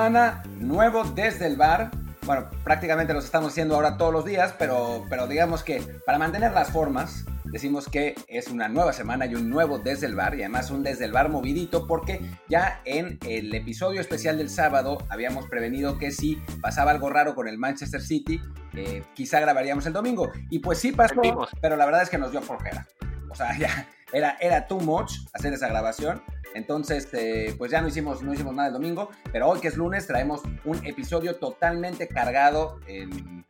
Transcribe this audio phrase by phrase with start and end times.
[0.00, 1.90] semana, nuevo desde el bar.
[2.24, 6.52] Bueno, prácticamente los estamos haciendo ahora todos los días, pero, pero digamos que para mantener
[6.52, 10.40] las formas, decimos que es una nueva semana y un nuevo desde el bar y
[10.40, 15.46] además un desde el bar movidito porque ya en el episodio especial del sábado habíamos
[15.48, 18.40] prevenido que si pasaba algo raro con el Manchester City,
[18.72, 20.32] eh, quizá grabaríamos el domingo.
[20.48, 21.20] Y pues sí pasó,
[21.60, 22.86] pero la verdad es que nos dio flojera.
[23.28, 26.22] O sea, ya era, era too much hacer esa grabación.
[26.54, 29.76] Entonces, eh, pues ya no hicimos, no hicimos nada el domingo, pero hoy que es
[29.76, 33.44] lunes traemos un episodio totalmente cargado en,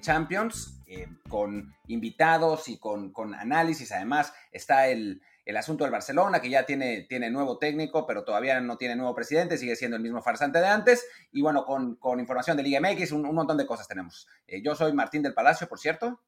[0.00, 3.92] Champions, eh, con invitados y con, análisis.
[3.92, 5.22] Además, está el,
[5.56, 9.58] asunto del Barcelona, que ya tiene, tiene nuevo técnico, pero todavía no tiene nuevo presidente,
[9.58, 11.06] sigue siendo el mismo farsante de antes.
[11.30, 14.26] Y bueno, con, información de Liga MX, un, montón de cosas tenemos.
[14.46, 16.20] Eh, yo soy Martín del Palacio, por cierto.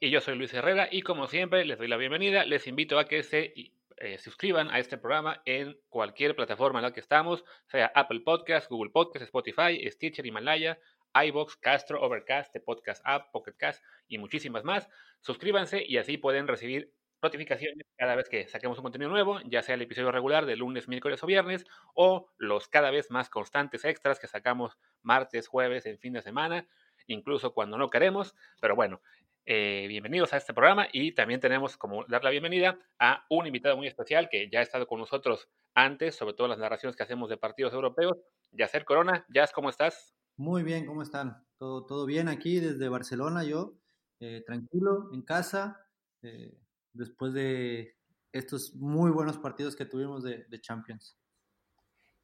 [0.00, 2.44] Y yo soy Luis Herrera y como siempre les doy la bienvenida.
[2.44, 3.54] Les invito a que se
[3.96, 8.68] eh, suscriban a este programa en cualquier plataforma en la que estamos, sea Apple Podcast,
[8.70, 10.78] Google Podcast, Spotify, Stitcher, Himalaya,
[11.14, 14.88] iBox, Castro, Overcast, The Podcast App, Pocket Cast y muchísimas más.
[15.20, 19.74] Suscríbanse y así pueden recibir notificaciones cada vez que saquemos un contenido nuevo, ya sea
[19.74, 24.20] el episodio regular de lunes, miércoles o viernes, o los cada vez más constantes extras
[24.20, 26.68] que sacamos martes, jueves, en fin de semana,
[27.06, 28.34] incluso cuando no queremos.
[28.60, 29.00] Pero bueno,
[29.48, 33.76] eh, bienvenidos a este programa y también tenemos como dar la bienvenida a un invitado
[33.76, 37.30] muy especial que ya ha estado con nosotros antes, sobre todo las narraciones que hacemos
[37.30, 38.18] de partidos europeos.
[38.50, 40.16] Yacer Corona, Jazz, ¿cómo estás?
[40.36, 41.46] Muy bien, ¿cómo están?
[41.58, 43.78] Todo, todo bien aquí desde Barcelona, yo
[44.18, 45.80] eh, tranquilo, en casa,
[46.22, 46.58] eh,
[46.92, 47.96] después de
[48.32, 51.16] estos muy buenos partidos que tuvimos de, Champions.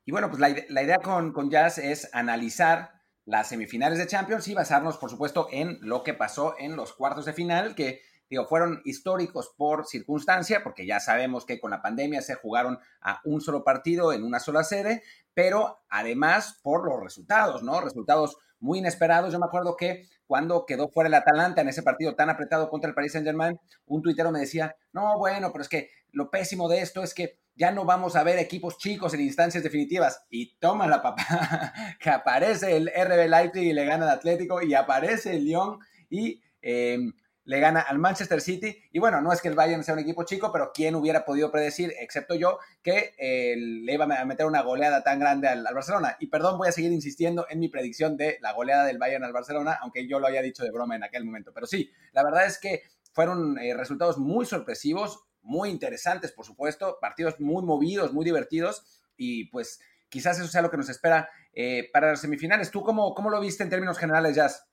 [0.05, 4.49] Y bueno, pues la, la idea con, con Jazz es analizar las semifinales de Champions
[4.49, 8.47] y basarnos, por supuesto, en lo que pasó en los cuartos de final, que digo,
[8.47, 13.41] fueron históricos por circunstancia, porque ya sabemos que con la pandemia se jugaron a un
[13.43, 15.03] solo partido en una sola sede,
[15.34, 17.81] pero además por los resultados, ¿no?
[17.81, 19.32] Resultados muy inesperados.
[19.32, 22.88] Yo me acuerdo que cuando quedó fuera el Atalanta en ese partido tan apretado contra
[22.88, 26.81] el Paris Saint-Germain, un tuitero me decía, no, bueno, pero es que lo pésimo de
[26.81, 30.24] esto es que ya no vamos a ver equipos chicos en instancias definitivas.
[30.30, 31.24] Y toma la papá,
[32.00, 36.42] que aparece el RB Leipzig y le gana al Atlético, y aparece el Lyon y
[36.60, 37.12] em,
[37.44, 38.76] le gana al Manchester City.
[38.92, 41.50] Y bueno, no es que el Bayern sea un equipo chico, pero ¿quién hubiera podido
[41.50, 46.16] predecir, excepto yo, que eh, le iba a meter una goleada tan grande al, Barcelona?
[46.20, 49.32] Y perdón, voy a seguir insistiendo en mi predicción de la goleada del Bayern al
[49.32, 51.52] Barcelona, aunque yo lo haya dicho de broma en aquel momento.
[51.52, 52.82] Pero sí, la verdad es que
[53.12, 59.47] fueron eh, resultados muy sorpresivos muy interesantes, por supuesto, partidos muy movidos, muy divertidos y
[59.47, 62.70] pues quizás eso sea lo que nos espera eh, para las semifinales.
[62.70, 64.66] ¿Tú cómo, cómo, lo viste en términos generales, Jazz?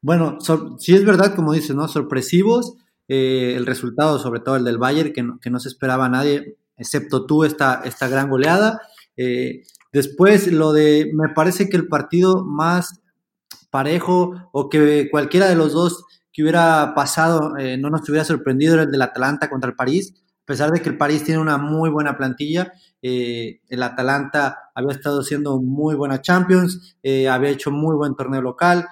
[0.00, 0.38] Bueno,
[0.78, 1.88] sí es verdad, como dices, ¿no?
[1.88, 2.76] Sorpresivos.
[3.08, 6.08] Eh, el resultado, sobre todo el del Bayern, que no, que no se esperaba a
[6.08, 8.80] nadie, excepto tú, esta, esta gran goleada.
[9.16, 9.62] Eh,
[9.92, 13.00] después, lo de, me parece que el partido más
[13.70, 18.80] parejo o que cualquiera de los dos que hubiera pasado, eh, no nos hubiera sorprendido
[18.80, 21.90] el del Atalanta contra el París, a pesar de que el París tiene una muy
[21.90, 27.94] buena plantilla, eh, el Atalanta había estado siendo muy buena Champions, eh, había hecho muy
[27.96, 28.86] buen torneo local,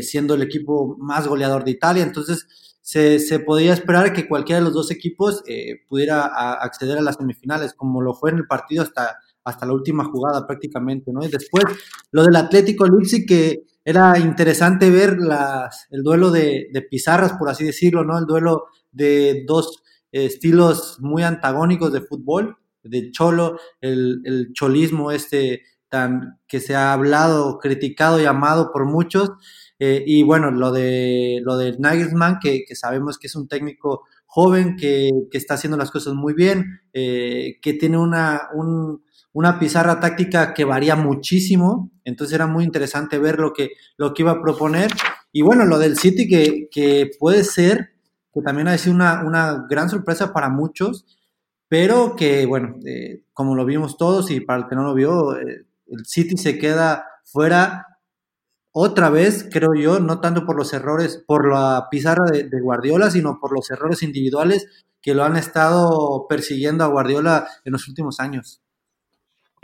[0.00, 2.46] siendo el equipo más goleador de Italia, entonces
[2.80, 5.42] se, podía esperar que cualquiera de los dos equipos
[5.90, 6.24] pudiera
[6.62, 10.46] acceder a las semifinales, como lo fue en el partido hasta, hasta la última jugada
[10.46, 11.22] prácticamente, ¿no?
[11.22, 11.64] Y después
[12.12, 17.64] lo del Atlético Luxi que era interesante ver las, el duelo de, pizarras, por así
[17.64, 18.18] decirlo, ¿no?
[18.18, 26.40] El duelo de dos estilos muy antagónicos de fútbol, de cholo, el, cholismo este tan
[26.48, 29.30] que se ha hablado, criticado y amado por muchos,
[29.78, 34.76] eh, y bueno, lo de lo de Nagelsmann, que, sabemos que es un técnico joven,
[34.76, 40.54] que, está haciendo las cosas muy bien, eh, que tiene una, un, una pizarra táctica
[40.54, 44.90] que varía muchísimo, entonces era muy interesante ver lo que, lo que iba a proponer.
[45.32, 47.94] Y bueno, lo del City que, que puede ser,
[48.32, 51.04] que también ha sido una, una gran sorpresa para muchos,
[51.68, 55.36] pero que bueno, eh, como lo vimos todos y para el que no lo vio,
[55.36, 57.86] eh, el City se queda fuera
[58.70, 63.10] otra vez, creo yo, no tanto por los errores, por la pizarra de, de, Guardiola,
[63.10, 64.68] sino por los errores individuales
[65.02, 68.63] que lo han estado persiguiendo a Guardiola en los últimos años.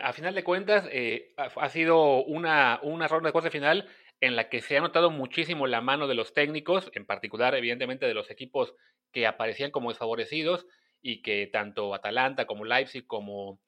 [0.02, 3.88] A final de cuentas, eh, ha sido una, una ronda de corte final
[4.20, 8.06] en la que se ha notado muchísimo la mano de los técnicos, en particular, evidentemente,
[8.06, 8.75] de los equipos
[9.12, 10.67] que aparecían como desfavorecidos
[11.02, 13.61] y que tanto Atalanta como Leipzig como,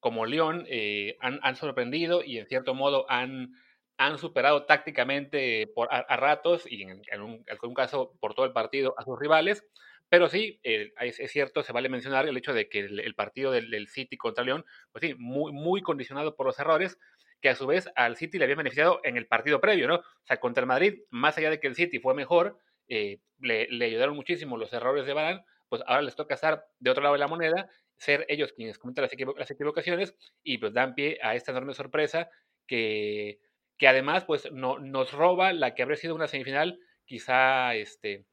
[0.00, 3.52] como Lyon eh, han, sorprendido y en cierto modo han,
[3.98, 8.94] han superado tácticamente por, a, ratos y en, en, un, caso por todo el partido
[8.96, 9.64] a sus rivales.
[10.10, 13.88] Pero sí, eh, es, cierto, se vale mencionar el hecho de que el, partido del,
[13.88, 16.98] City contra León, pues sí, muy, muy condicionado por los errores.
[17.40, 19.94] que a su vez al City le había beneficiado en el partido previo, ¿no?
[19.96, 22.58] O sea, contra el Madrid, más allá de que el City fue mejor,
[22.88, 27.02] eh, le, ayudaron muchísimo los errores de Barán, pues ahora les toca estar de otro
[27.04, 31.36] lado de la moneda, ser ellos quienes cometen las, equivocaciones y pues dan pie a
[31.36, 32.28] esta enorme sorpresa
[32.66, 33.38] que,
[33.78, 38.26] que además pues no, nos roba la que habría sido una semifinal quizá este,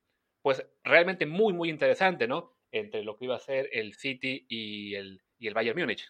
[0.48, 2.54] pues realmente muy, muy interesante, ¿no?
[2.72, 6.06] Entre lo que iba a ser el City y el, y el Bayern Múnich.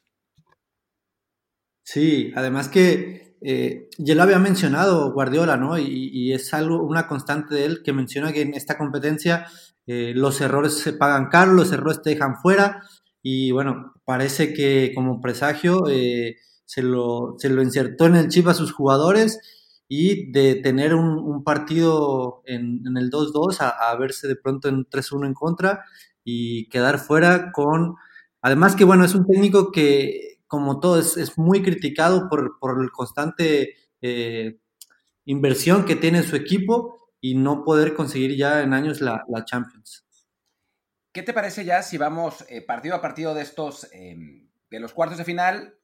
[1.82, 5.80] Sí, además que eh, ya lo había mencionado Guardiola, ¿no?
[5.80, 9.48] Y, es algo, una constante de él que menciona que en esta competencia
[9.88, 12.84] eh, los errores se pagan caro, los errores te dejan fuera.
[13.24, 18.48] Y bueno, parece que como presagio eh, se, lo, se lo insertó en el chip
[18.50, 19.40] a sus jugadores
[19.88, 25.34] y de tener un, partido en, el 2-2 a, verse de pronto en 3-1 en
[25.34, 25.86] contra
[26.24, 27.96] y quedar fuera con...
[28.42, 32.92] Además que bueno, es un técnico que como todo es, muy criticado por, por el
[32.92, 34.60] constante eh,
[35.26, 40.06] inversión que tiene en su equipo y no poder conseguir ya en años la, Champions.
[41.12, 44.94] ¿Qué te parece ya si vamos eh, partido a partido de estos, em, de los
[44.94, 45.77] cuartos de final?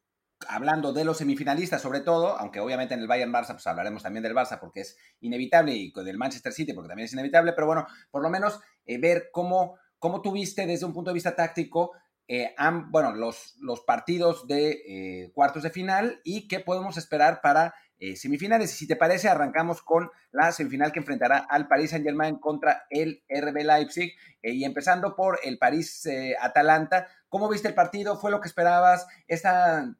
[0.50, 4.24] Hablando de los semifinalistas sobre todo, aunque obviamente en el Bayern Barça pues hablaremos también
[4.24, 7.88] del Barça porque es inevitable y del Manchester City porque también es inevitable, pero bueno,
[8.12, 11.92] por lo menos eh, ver cómo, cómo tuviste desde un punto de vista táctico
[12.28, 12.56] eh,
[12.90, 17.75] bueno, los, los partidos de eh, cuartos de final y qué podemos esperar para
[18.11, 18.73] eh, semifinales.
[18.73, 23.23] Y si te parece, arrancamos con la semifinal que enfrentará al Paris Saint-Germain contra el
[23.29, 24.13] RB Leipzig.
[24.41, 27.07] Eh, y empezando por el París-Atalanta.
[27.29, 28.17] ¿Cómo viste el partido?
[28.17, 29.07] ¿Fue lo que esperabas?
[29.27, 29.95] Esta,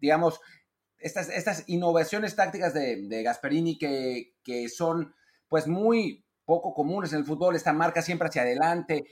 [0.00, 0.40] digamos,
[0.98, 5.14] estas, estas innovaciones tácticas de, Gasperini que, que son
[5.48, 9.04] pues muy poco comunes en el fútbol, esta marca siempre hacia adelante,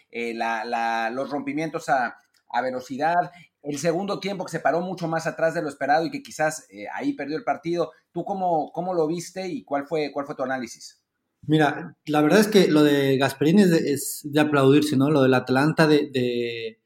[1.12, 2.18] los rompimientos a,
[2.50, 3.30] a velocidad,
[3.62, 6.66] el segundo tiempo que se paró mucho más atrás de lo esperado y que quizás
[6.70, 7.92] eh, ahí perdió el partido.
[8.12, 11.02] ¿Tú cómo, cómo lo viste y cuál fue, cuál fue tu análisis?
[11.42, 15.10] Mira, la verdad es que lo de Gasperini es de, aplaudirse, ¿no?
[15.10, 16.78] Lo del Atlanta de,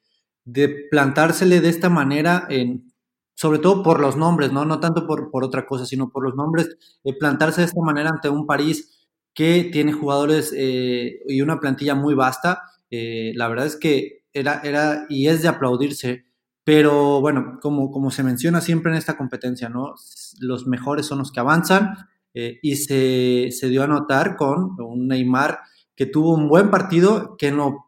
[0.44, 2.92] de, plantársele de esta manera, en,
[3.34, 4.64] sobre todo por los nombres, ¿no?
[4.64, 6.76] No tanto por, por otra cosa, sino por los nombres,
[7.18, 12.14] plantarse de esta manera ante un París que tiene jugadores eh, y una plantilla muy
[12.14, 12.62] vasta.
[12.90, 16.26] Eh, la verdad es que era, era y es de aplaudirse
[16.64, 19.94] pero bueno, como, como se menciona siempre en esta competencia, ¿no?
[20.40, 21.94] Los mejores son los que avanzan
[22.32, 25.58] eh, y se, se, dio a notar con un Neymar
[25.94, 27.86] que tuvo un buen partido, que en lo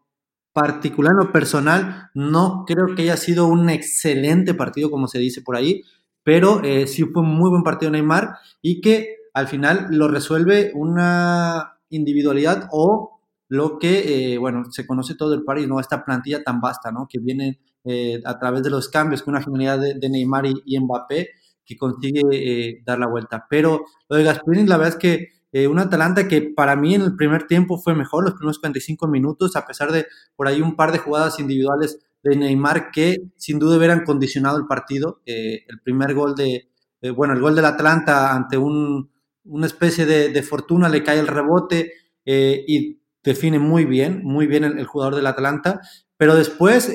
[0.53, 5.43] particular, en lo personal, no creo que haya sido un excelente partido, como se dice
[5.43, 5.83] por ahí,
[6.23, 10.73] pero eh, sí fue un muy buen partido Neymar y que al final lo resuelve
[10.75, 15.79] una individualidad o lo que, eh, bueno, se conoce todo el París, ¿no?
[15.79, 17.07] Esta plantilla tan vasta, ¿no?
[17.09, 21.31] Que viene eh, a través de los cambios, con una genialidad de, Neymar y, Mbappé
[21.65, 23.47] que consigue eh, dar la vuelta.
[23.49, 27.03] Pero lo de Gasperini, la verdad es que eh, un Atalanta que para mí en
[27.03, 30.75] el primer tiempo fue mejor, los primeros 45 minutos, a pesar de por ahí un
[30.75, 35.21] par de jugadas individuales de Neymar que sin duda hubieran condicionado el partido.
[35.25, 36.69] el primer gol de,
[37.15, 39.13] bueno, el gol del Atalanta ante un,
[39.45, 41.93] una especie de, fortuna, le cae el rebote
[42.25, 45.81] y define muy bien, muy bien el, jugador del Atalanta.
[46.17, 46.91] Pero después,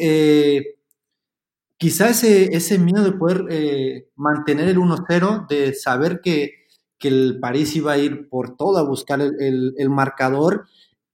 [1.82, 6.62] quizá ese, ese miedo de poder eh, mantener el 1-0, de saber que,
[7.04, 10.68] el París iba a ir por todo a buscar el, marcador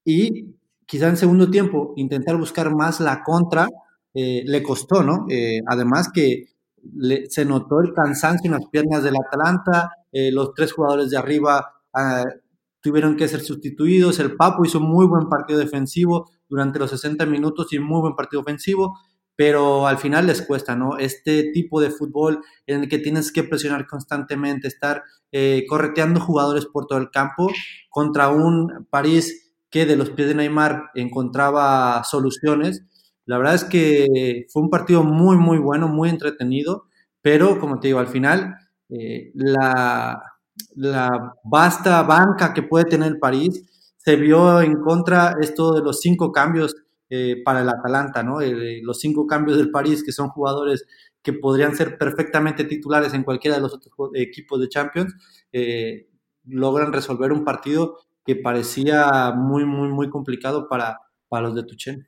[0.03, 0.53] y
[0.85, 3.69] quizá en segundo tiempo intentar buscar más la contra,
[4.13, 5.25] eh, le costó, ¿no?
[5.29, 6.47] Eh, además que
[7.29, 12.25] se notó el cansancio en las piernas del Atalanta, los tres jugadores de arriba ah,
[12.81, 17.71] tuvieron que ser sustituidos, el Papo hizo muy buen partido defensivo durante los 60 minutos
[17.71, 18.99] y muy buen partido ofensivo,
[19.37, 20.97] pero al final les cuesta, ¿no?
[20.97, 26.65] Este tipo de fútbol en el que tienes que presionar constantemente, estar eh, correteando jugadores
[26.65, 27.47] por todo el campo
[27.89, 32.83] contra un París que de los pies de Neymar encontraba soluciones.
[33.25, 36.85] La verdad es que fue un partido muy, muy bueno, muy entretenido,
[37.21, 38.55] pero como te digo, al final
[38.89, 40.19] eh, la,
[40.75, 43.63] la vasta banca que puede tener el París
[43.97, 46.75] se vio en contra esto de los cinco cambios
[47.09, 48.41] eh, para el Atalanta, ¿no?
[48.41, 50.85] Eh, los cinco cambios del París, que son jugadores
[51.21, 55.15] que podrían ser perfectamente titulares en cualquiera de los otros equipos de Champions,
[55.53, 56.09] eh,
[56.45, 60.99] logran resolver un partido que parecía muy, muy, muy complicado para,
[61.29, 62.07] para los de Tuchel.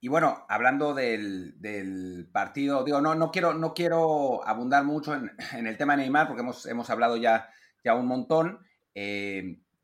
[0.00, 5.76] Y bueno, hablando del, partido, digo, no, no, quiero, no quiero abundar mucho en, el
[5.78, 7.48] tema de Neymar, porque hemos, hemos hablado ya,
[7.84, 8.58] ya un montón.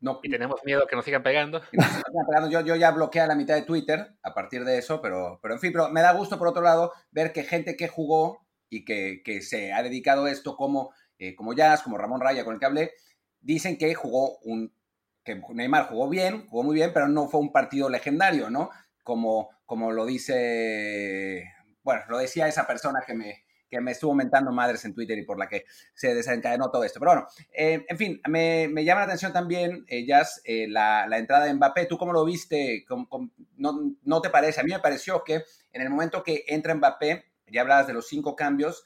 [0.01, 1.61] No, y tenemos miedo que nos sigan pegando.
[2.49, 5.55] Yo, yo ya bloqueé a la mitad de Twitter a partir de eso, pero, pero
[5.55, 8.85] en fin, pero me da gusto por otro lado ver que gente que jugó y
[8.85, 12.59] que, se ha dedicado a esto como, eh, como Jazz, como Ramón Raya con el
[12.59, 12.91] que hablé,
[13.41, 14.73] dicen que jugó un,
[15.23, 18.69] que Neymar jugó bien, jugó muy bien, pero no fue un partido legendario, ¿no?
[19.03, 21.43] Como, como lo dice,
[21.83, 25.23] bueno, lo decía esa persona que me, que me estuvo mentando madres en Twitter y
[25.23, 26.99] por la que se desencadenó todo esto.
[26.99, 31.45] Pero bueno, eh, en fin, me, llama la atención también, eh, Jazz, eh, la, entrada
[31.45, 31.85] de Mbappé.
[31.85, 32.85] ¿Tú cómo lo viste?
[33.57, 34.61] no, no, te parece?
[34.61, 38.07] A mí me pareció que en el momento que entra Mbappé, ya hablabas de los
[38.07, 38.85] cinco cambios,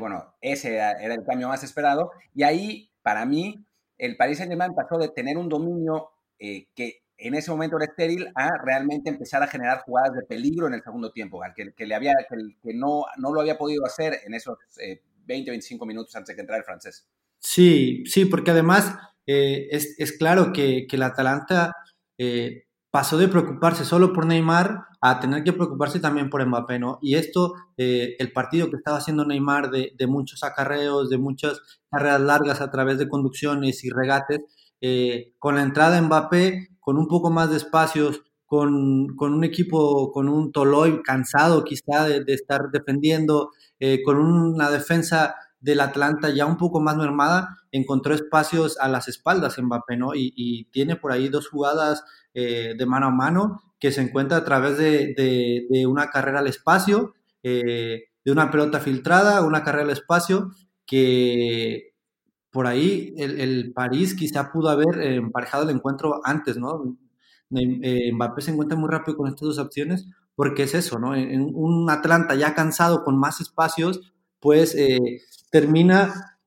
[0.00, 2.10] bueno, ese era, el cambio más esperado.
[2.34, 3.64] Y ahí, para mí,
[3.96, 8.56] el Paris Saint-Germain pasó de tener un dominio que en ese momento era estéril a
[8.64, 12.14] realmente empezar a generar jugadas de peligro en el segundo tiempo, al que, le había,
[12.28, 16.34] que, no, no lo había podido hacer en esos 20, eh, 25 minutos antes de
[16.36, 17.06] que entrara el francés.
[17.40, 18.96] Sí, sí, porque además
[19.26, 21.74] eh, es, claro que, que el Atalanta
[22.18, 26.98] eh, pasó de preocuparse solo por Neymar a tener que preocuparse también por Mbappé, ¿no?
[27.02, 32.20] Y esto, el partido que estaba haciendo Neymar de, de, muchos acarreos, de muchas carreras
[32.20, 34.40] largas a través de conducciones y regates,
[35.38, 38.64] con la entrada de Mbappé con un poco más de espacios, con,
[39.20, 45.82] un equipo, con un Toloy cansado quizá de, estar defendiendo, eh, con una defensa del
[45.82, 50.14] Atlanta ya un poco más mermada, encontró espacios a las espaldas en Mbappé, ¿no?
[50.14, 54.44] Y, tiene por ahí dos jugadas eh, de mano a mano que se encuentra a
[54.46, 60.52] través de, una carrera al espacio, eh, de una pelota filtrada, una carrera al espacio,
[60.86, 61.97] que
[62.50, 66.96] por ahí el, París quizá pudo haber eh, emparejado el encuentro antes, ¿no?
[67.50, 71.14] Eh, Mbappé se encuentra muy rápido con estas dos opciones porque es eso, ¿no?
[71.14, 74.98] En, un Atlanta ya cansado con más espacios, pues eh,
[75.50, 76.38] termina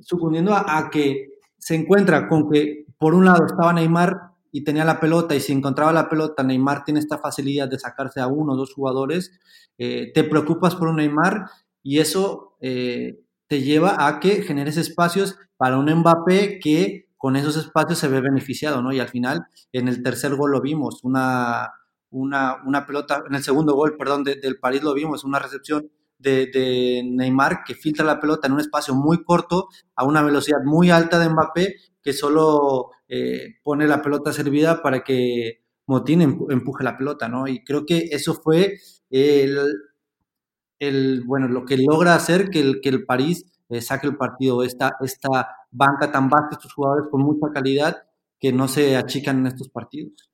[0.00, 5.00] sucumbiendo a, que se encuentra con que por un lado estaba Neymar y tenía la
[5.00, 8.56] pelota y si encontraba la pelota, Neymar tiene esta facilidad de sacarse a uno o
[8.56, 9.32] dos jugadores,
[9.76, 11.50] te preocupas por un Neymar
[11.82, 17.98] y eso te lleva a que generes espacios para un Mbappé que con esos espacios
[17.98, 18.92] se ve beneficiado, ¿no?
[18.92, 21.72] Y al final, en el tercer gol lo vimos, una,
[22.10, 27.02] una, una pelota, en el segundo gol, perdón, del París lo vimos, una recepción de,
[27.04, 31.18] Neymar que filtra la pelota en un espacio muy corto a una velocidad muy alta
[31.18, 37.28] de Mbappé que solo eh, pone la pelota servida para que Motín empuje la pelota,
[37.28, 37.46] ¿no?
[37.46, 38.78] Y creo que eso fue
[39.10, 39.58] el,
[40.78, 44.62] el, bueno, lo que logra hacer que el, que el París eh, saque el partido,
[44.62, 48.06] esta, esta banca tan vasta, estos jugadores con mucha calidad
[48.38, 50.30] que no se achican en estos partidos.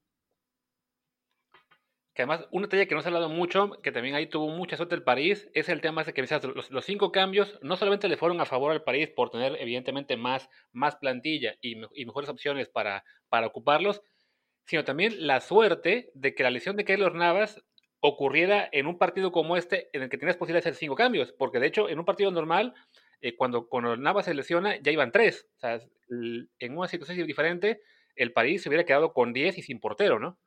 [2.14, 4.76] Que además, un detalle que no se ha hablado mucho, que también ahí tuvo mucha
[4.76, 8.18] suerte el París, es el tema de que los, los, cinco cambios no solamente le
[8.18, 12.68] fueron a favor al París por tener evidentemente más, más plantilla y, y mejores opciones
[12.68, 14.02] para, para ocuparlos,
[14.66, 17.62] sino también la suerte de que la lesión de Keylor Navas
[18.00, 21.32] ocurriera en un partido como este en el que tienes posibilidad de hacer cinco cambios,
[21.32, 22.74] porque de hecho en un partido normal,
[23.22, 25.46] eh, cuando, cuando Navas se lesiona, ya iban tres.
[25.56, 27.80] O sea, en una situación diferente,
[28.16, 30.38] el París se hubiera quedado con diez y sin portero, ¿no?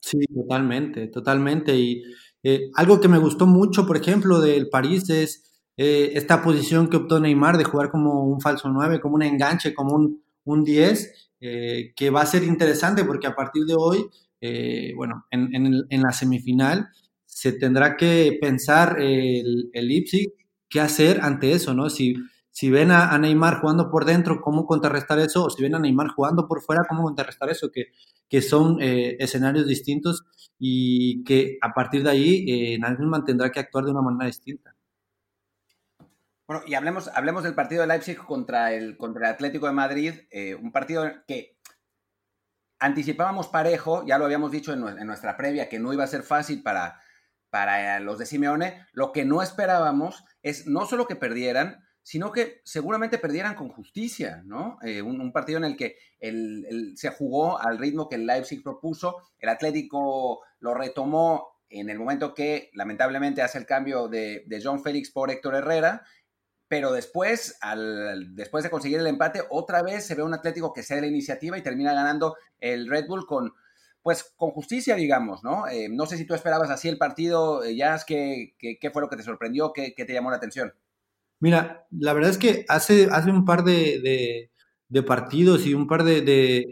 [0.00, 1.74] Sí, totalmente, totalmente.
[1.74, 2.04] Y
[2.44, 6.98] eh, algo que me gustó mucho, por ejemplo, del París es eh, esta posición que
[6.98, 11.32] optó Neymar de jugar como un falso 9, como un enganche, como un, un 10,
[11.38, 14.08] que va a ser interesante porque a partir de hoy
[14.40, 16.88] eh, bueno, en, la semifinal
[17.24, 20.32] se tendrá que pensar el, el Leipzig
[20.68, 21.90] qué hacer ante eso, ¿no?
[21.90, 22.16] Si,
[22.50, 26.08] si ven a, Neymar jugando por dentro, cómo contrarrestar eso, o si ven a Neymar
[26.08, 27.92] jugando por fuera, cómo contrarrestar eso, que,
[28.28, 30.24] que son eh, escenarios distintos
[30.58, 34.74] y que a partir de ahí eh, Nagelsmann tendrá que actuar de una manera distinta.
[36.48, 40.14] Bueno, y hablemos, hablemos del partido de Leipzig contra el, contra el Atlético de Madrid,
[40.30, 41.58] eh, un partido que
[42.78, 46.62] anticipábamos parejo, ya lo habíamos dicho en, nuestra previa, que no iba a ser fácil
[46.62, 47.00] para,
[47.50, 48.86] para los de Simeone.
[48.92, 54.42] Lo que no esperábamos es no solo que perdieran, sino que seguramente perdieran con justicia,
[54.44, 54.78] ¿no?
[54.82, 55.96] Eh, un, partido en el que
[56.94, 62.32] se jugó al ritmo que el Leipzig propuso, el Atlético lo retomó en el momento
[62.32, 66.04] que lamentablemente hace el cambio de, John Félix por Héctor Herrera
[66.68, 67.58] pero después,
[68.30, 71.56] después de conseguir el empate, otra vez se ve un Atlético que cede la iniciativa
[71.56, 73.52] y termina ganando el Red Bull con,
[74.06, 75.66] pues, con justicia, digamos, ¿no?
[75.66, 79.08] Eh, no sé si tú esperabas así el partido, eh, Jazz, ¿qué, qué, fue lo
[79.08, 79.72] que te sorprendió?
[79.72, 80.72] ¿Qué, te llamó la atención?
[81.40, 84.48] Mira, la verdad es que hace, hace un par de,
[85.04, 86.18] partidos y un par de,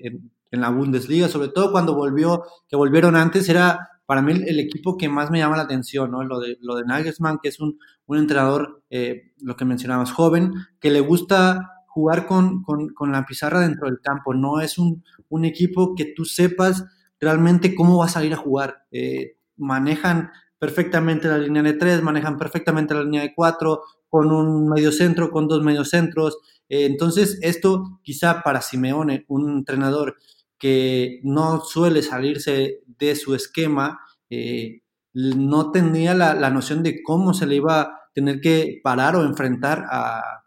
[0.05, 4.61] en, en, la Bundesliga, sobre todo cuando volvió, que volvieron antes, era para mí el,
[4.61, 6.23] equipo que más me llama la atención, ¿no?
[6.23, 10.91] Lo de, lo de Nagelsmann, que es un, entrenador, eh, lo que mencionabas, joven, que
[10.91, 12.64] le gusta jugar con,
[13.11, 14.35] la pizarra dentro del campo.
[14.35, 15.03] No es un,
[15.45, 16.85] equipo que tú sepas
[17.21, 18.87] realmente cómo va a salir a jugar.
[18.90, 24.68] Eh, manejan perfectamente la línea de tres, manejan perfectamente la línea de cuatro, con un
[24.68, 26.38] medio centro, con dos mediocentros.
[26.68, 30.16] Eh, entonces, esto quizá para Simeone, un entrenador
[30.59, 37.47] que no suele salirse de su esquema, eh, no tenía la, noción de cómo se
[37.47, 40.42] le iba a tener que parar o enfrentar a,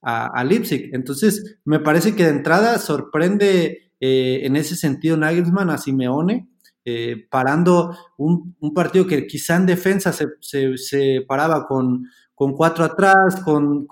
[0.00, 0.90] a, Leipzig.
[0.92, 6.48] Entonces, me parece que de entrada sorprende eh, en ese sentido Nagelsmann a Simeone,
[6.84, 13.86] eh, parando un, partido que quizá en defensa se, paraba con, con, cuatro atrás, con,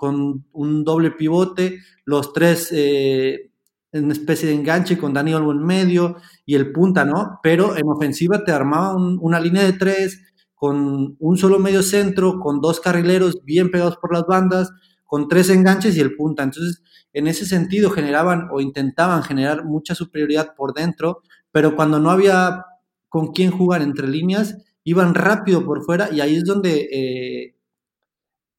[0.51, 3.51] un doble pivote, los tres eh,
[3.93, 7.39] en especie de enganche con Dani Olmo en medio y el punta, ¿no?
[7.41, 12.59] Pero en ofensiva te armaba una línea de tres con un solo medio centro, con
[12.59, 14.73] dos carrileros bien pegados por las bandas,
[15.11, 16.41] con tres enganches y el punta.
[16.43, 22.11] Entonces, en ese sentido generaban o intentaban generar mucha superioridad por dentro, pero cuando no
[22.11, 22.63] había
[23.09, 27.55] con quién jugar entre líneas, iban rápido por fuera y ahí es donde eh,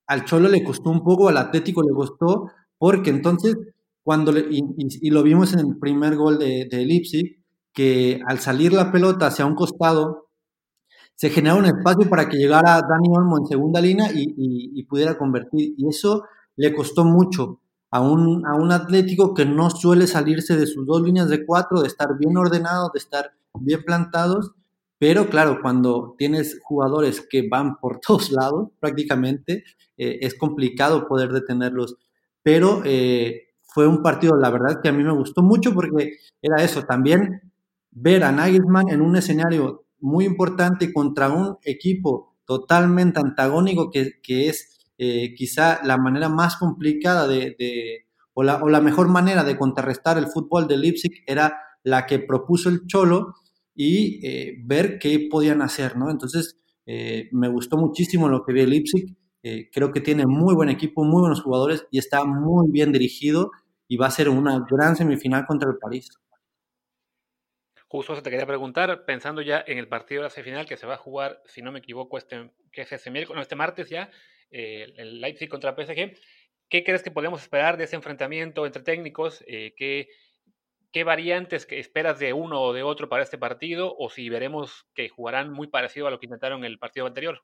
[0.07, 3.57] al Cholo le costó un poco, al Atlético le costó, porque entonces,
[4.03, 7.37] cuando y, lo vimos en el primer gol de, de
[7.73, 10.29] que al salir la pelota hacia un costado,
[11.15, 15.73] se genera un espacio para que llegara Dani Olmo en segunda línea y, pudiera convertir.
[15.79, 16.25] Y eso
[16.57, 21.03] le costó mucho a un, a un Atlético que no suele salirse de sus dos
[21.03, 24.53] líneas de cuatro, de estar bien ordenado, de estar bien plantados,
[25.03, 29.65] pero claro, cuando tienes jugadores que van por todos lados prácticamente,
[29.97, 31.97] eh, es complicado poder detenerlos.
[32.43, 36.63] Pero eh, fue un partido, la verdad, que a mí me gustó mucho porque era
[36.63, 37.53] eso, también
[37.91, 44.72] ver a Nagelsmann en un escenario muy importante contra un equipo totalmente antagónico que, es
[45.05, 50.17] eh, quizá la manera más complicada de, o, la, o, la, mejor manera de contrarrestar
[50.17, 53.35] el fútbol de Leipzig era la que propuso el Cholo
[53.75, 56.09] y eh, ver qué podían hacer, ¿no?
[56.09, 59.17] Entonces, eh, me gustó muchísimo lo que vi Leipzig.
[59.73, 63.51] Creo que tiene muy buen equipo, muy buenos jugadores y está muy bien dirigido
[63.89, 66.11] y va a ser una gran semifinal contra el París.
[67.89, 70.87] Justo eso te quería preguntar, pensando ya en el partido de la semifinal que se
[70.87, 74.09] va a jugar, si no me equivoco, este, que es este, miércoles, este martes ya,
[74.53, 76.15] el Leipzig contra PSG.
[76.69, 79.45] ¿Qué crees que podemos esperar de ese enfrentamiento entre técnicos?
[79.47, 80.09] ¿qué,
[80.93, 83.95] ¿Qué variantes esperas de uno o de otro para este partido?
[83.99, 87.43] O si veremos que jugarán muy parecido a lo que intentaron el partido anterior.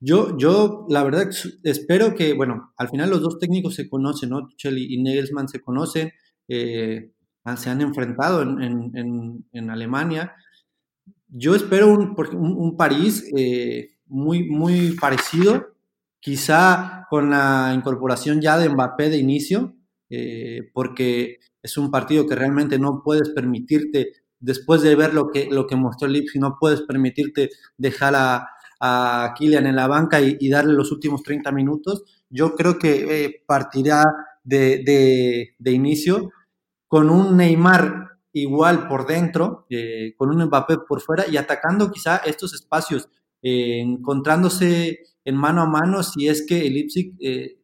[0.00, 1.30] Yo, yo, la verdad,
[1.62, 4.46] espero que, bueno, al final los dos técnicos se conocen, ¿no?
[4.46, 6.12] Tuchel y Nagelsmann se conocen,
[6.48, 7.12] eh,
[7.56, 10.34] se han enfrentado en, Alemania.
[11.28, 15.74] Yo espero un, un, París eh, muy, muy parecido,
[16.20, 19.74] quizá con la incorporación ya de Mbappé de inicio,
[20.10, 25.48] eh, porque es un partido que realmente no puedes permitirte, después de ver lo que,
[25.50, 28.48] lo que mostró Leipzig, no puedes permitirte dejar a,
[28.80, 32.02] a Kylian en la banca y, darle los últimos 30 minutos.
[32.30, 34.02] Yo creo que eh, partirá
[34.42, 36.30] de, de, inicio
[36.88, 42.18] con un Neymar igual por dentro, eh, con un Mbappé por fuera y atacando quizá
[42.18, 43.08] estos espacios,
[43.42, 47.14] eh, encontrándose en mano a mano si es que el Leipzig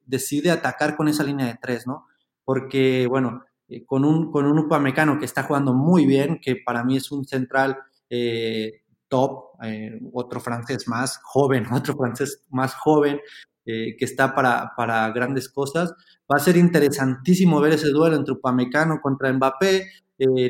[0.04, 2.06] decide atacar con esa línea de tres, ¿no?
[2.44, 6.84] Porque, bueno, eh, con, un, con un Upamecano que está jugando muy bien, que para
[6.84, 7.76] mí es un central
[8.08, 13.20] eh, top, eh, otro francés más joven, otro francés más joven,
[13.68, 15.92] que está para, para, grandes cosas.
[16.32, 19.88] Va a ser interesantísimo ver ese duelo entre Upamecano contra Mbappé,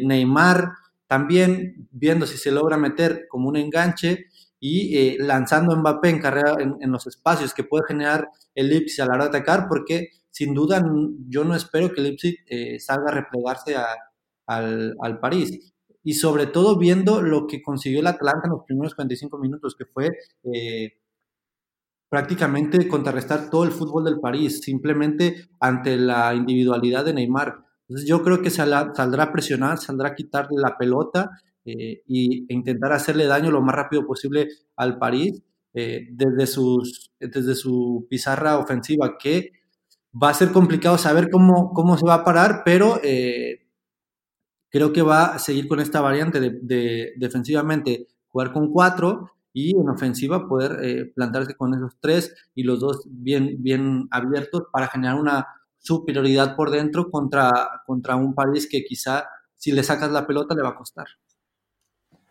[0.03, 0.73] Neymar,
[1.07, 4.27] también viendo si se logra meter como un enganche
[4.69, 9.15] y lanzando Mbappé en carrera en, los espacios que puede generar el Leipzig a la
[9.15, 10.85] hora de atacar, porque sin duda
[11.29, 13.77] yo no espero que Leipzig eh, salga a replegarse
[14.47, 15.73] al, París.
[16.03, 19.87] Y sobre todo viendo lo que consiguió el Atlanta en los primeros 45 minutos, que
[19.87, 20.11] fue
[20.53, 20.95] eh,
[22.09, 27.57] prácticamente contrarrestar todo el fútbol del París, simplemente ante la individualidad de Neymar.
[27.89, 31.31] Entonces yo creo que saldrá a presionar, saldrá a quitarle la pelota
[31.67, 35.43] eh, e intentar hacerle daño lo más rápido posible al París
[35.75, 39.53] desde, sus, desde su pizarra ofensiva, que
[40.23, 43.67] Va a ser complicado saber cómo, cómo se va a parar, pero eh,
[44.71, 49.89] creo que va a seguir con esta variante de, defensivamente jugar con cuatro y en
[49.89, 55.17] ofensiva poder eh, plantarse con esos tres y los dos bien, bien abiertos para generar
[55.17, 55.47] una
[55.79, 59.27] superioridad por dentro contra, contra un país que quizá
[59.57, 61.07] si le sacas la pelota le va a costar.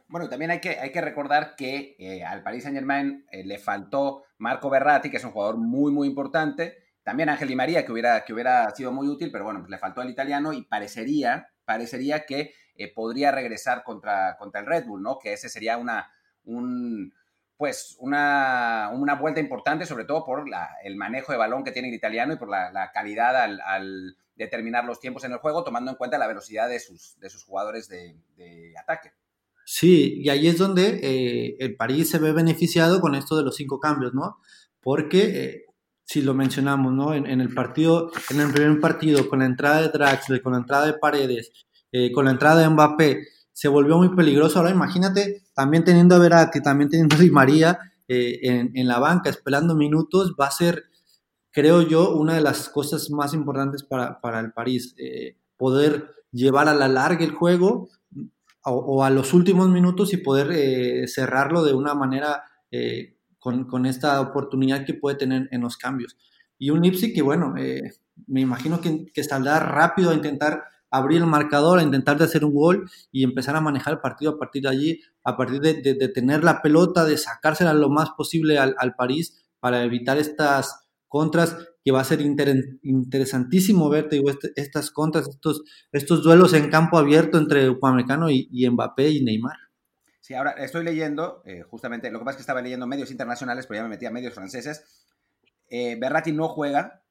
[0.08, 4.24] Bueno, también hay que, hay que recordar que eh, al Paris Saint Germain le faltó
[4.38, 8.26] Marco Berratti, que es un jugador muy, muy importante, también Ángel Di María, que hubiera,
[8.26, 12.26] que hubiera sido muy útil, pero bueno, pues le faltó al italiano y parecería, parecería
[12.26, 15.20] que eh, podría regresar contra, contra el Red Bull, ¿no?
[15.20, 16.12] Que ese sería una,
[16.46, 17.13] un,
[17.58, 18.89] pues una,
[19.20, 20.46] vuelta importante, sobre todo por
[20.84, 25.00] el manejo de balón que tiene el italiano y por la, calidad al, determinar los
[25.00, 28.74] tiempos en el juego, tomando en cuenta la velocidad de sus, de sus jugadores de,
[28.80, 29.13] ataque.
[29.65, 33.56] Sí, y ahí es donde eh, el París se ve beneficiado con esto de los
[33.56, 34.38] cinco cambios, ¿no?
[34.82, 35.65] Porque, eh,
[36.06, 37.13] si lo mencionamos, ¿no?
[37.15, 40.86] En, el partido, en el primer partido, con la entrada de Draxler, con la entrada
[40.86, 41.51] de Paredes,
[41.91, 44.60] eh, con la entrada de Mbappé, se volvió muy peligroso.
[44.60, 49.30] Ahora imagínate, también teniendo a Verratti, también teniendo a Di María eh, en, la banca,
[49.30, 50.84] esperando minutos, va a ser,
[51.51, 54.93] creo yo, una de las cosas más importantes para, el París.
[54.97, 57.88] Eh, poder llevar a la larga el juego
[58.65, 62.43] o, a los últimos minutos y poder eh, cerrarlo de una manera
[63.39, 66.17] con, esta oportunidad que puede tener en los cambios.
[66.58, 67.54] Y un Ipsy que, bueno,
[68.28, 70.63] me imagino que, que saldrá rápido a intentar
[70.95, 74.32] abrir el marcador, a intentar de hacer un gol y empezar a manejar el partido
[74.32, 78.58] a partir de allí, a partir de, tener la pelota, de sacársela lo más posible
[78.58, 80.85] al, París para evitar estas
[81.15, 86.97] contras que va a ser interesantísimo verte este, estas contras, estos, estos duelos en campo
[86.97, 89.56] abierto entre Upamecano y, y Mbappé y Neymar.
[90.19, 93.65] Sí, ahora estoy leyendo, eh, justamente, lo que pasa es que estaba leyendo medios internacionales,
[93.65, 95.06] pero ya me metí a medios franceses.
[95.69, 97.06] Eh, Berratti no juega,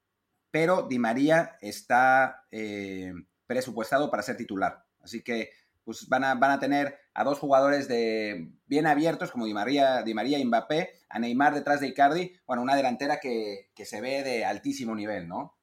[0.50, 3.14] pero Di María está eh,
[3.46, 4.84] presupuestado para ser titular.
[5.00, 5.48] Así que
[5.84, 10.02] pues van a, van a tener a dos jugadores de bien abiertos como Di María,
[10.02, 14.22] Di María y Mbappé, a Neymar detrás de Icardi, bueno, una delantera que, se ve
[14.22, 15.56] de altísimo nivel, ¿no?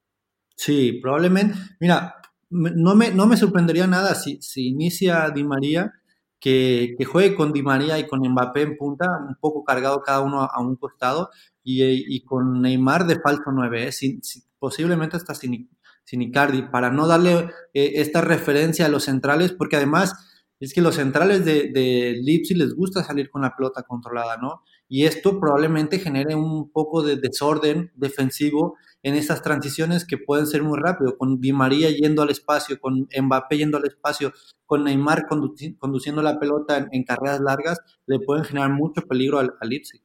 [0.55, 1.55] Sí, probablemente.
[1.79, 2.15] Mira,
[2.49, 5.93] no me, no me sorprendería nada si, si inicia Di María,
[6.39, 10.41] que, juegue con Di María y con Mbappé en punta, un poco cargado cada uno
[10.43, 11.29] a un costado,
[11.63, 14.19] y, con Neymar de falso 9, ¿eh?
[14.57, 15.69] posiblemente hasta sin,
[16.03, 20.13] sin Icardi, para no darle eh, esta referencia a los centrales, porque además
[20.59, 24.61] es que los centrales de, de Leipzig les gusta salir con la pelota controlada, ¿no?
[24.87, 30.63] Y esto probablemente genere un poco de desorden defensivo en estas transiciones que pueden ser
[30.63, 34.33] muy rápido, con Di María yendo al espacio, con Mbappé yendo al espacio,
[34.65, 40.01] con Neymar conduciendo la pelota en, carreras largas, le pueden generar mucho peligro al, Leipzig.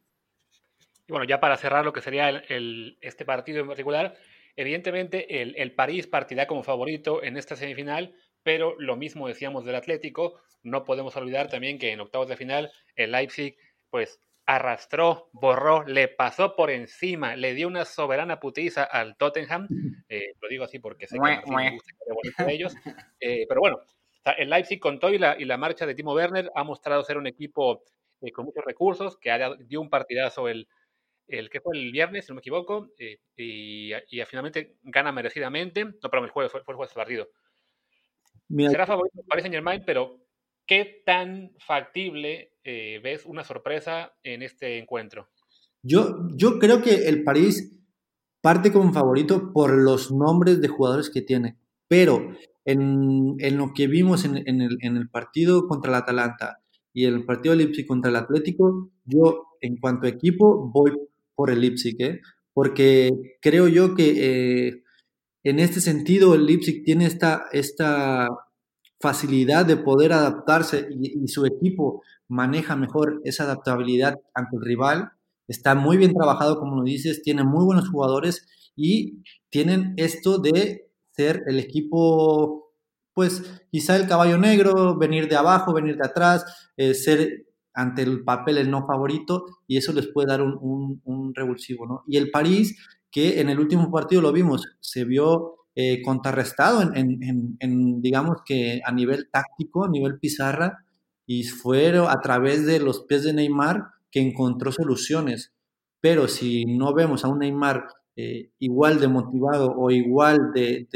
[1.06, 4.16] Y bueno, ya para cerrar lo que sería el, este partido en particular,
[4.56, 10.40] Evidentemente, el, París partirá como favorito en esta semifinal, pero lo mismo decíamos del Atlético.
[10.62, 13.56] No podemos olvidar también que en octavos de final el Leipzig,
[13.90, 19.68] pues arrastró, borró, le pasó por encima, le dio una soberana putiza al Tottenham.
[20.08, 22.76] Eh, lo digo así porque sé que me gusta de ellos.
[23.18, 23.80] Eh, pero bueno,
[24.38, 27.18] el Leipzig con todo y la, y la marcha de Timo Werner ha mostrado ser
[27.18, 27.82] un equipo
[28.20, 30.68] eh, con muchos recursos, que ha, dio un partidazo el,
[31.28, 33.92] el que fue el viernes, si no me equivoco, eh, y,
[34.26, 35.84] finalmente gana merecidamente.
[35.84, 37.28] No, pero el jueves, fue, el jueves partido.
[38.48, 40.20] Será favorito para Saint Germain, pero
[40.66, 45.28] ¿qué tan factible eh, ves una sorpresa en este encuentro?
[45.82, 47.76] Yo, yo creo que el París
[48.40, 51.56] parte como favorito por los nombres de jugadores que tiene,
[51.88, 56.60] pero en, en lo que vimos en, en, el, en, el, partido contra el Atalanta
[56.92, 60.92] y el partido de Leipzig contra el Atlético, yo en cuanto a equipo voy
[61.36, 62.20] por el Leipzig, ¿eh?
[62.52, 63.10] porque
[63.42, 64.82] creo yo que eh,
[65.44, 68.28] en este sentido el Leipzig tiene esta, esta
[69.00, 75.12] facilidad de poder adaptarse y, su equipo maneja mejor esa adaptabilidad ante el rival.
[75.46, 80.90] Está muy bien trabajado, como lo dices, tiene muy buenos jugadores y tienen esto de
[81.10, 82.72] ser el equipo,
[83.14, 87.46] pues quizá el caballo negro, venir de abajo, venir de atrás, eh, ser
[87.76, 92.02] ante el papel el no favorito y eso les puede dar un, revulsivo, ¿no?
[92.08, 92.76] Y el París,
[93.10, 98.92] que en el último partido lo vimos, se vio eh, contrarrestado en, digamos que a
[98.92, 100.84] nivel táctico, a nivel pizarra,
[101.26, 105.52] y fue a través de los pies de Neymar que encontró soluciones.
[106.00, 110.86] Pero si no vemos a un Neymar eh, igual de motivado o igual de,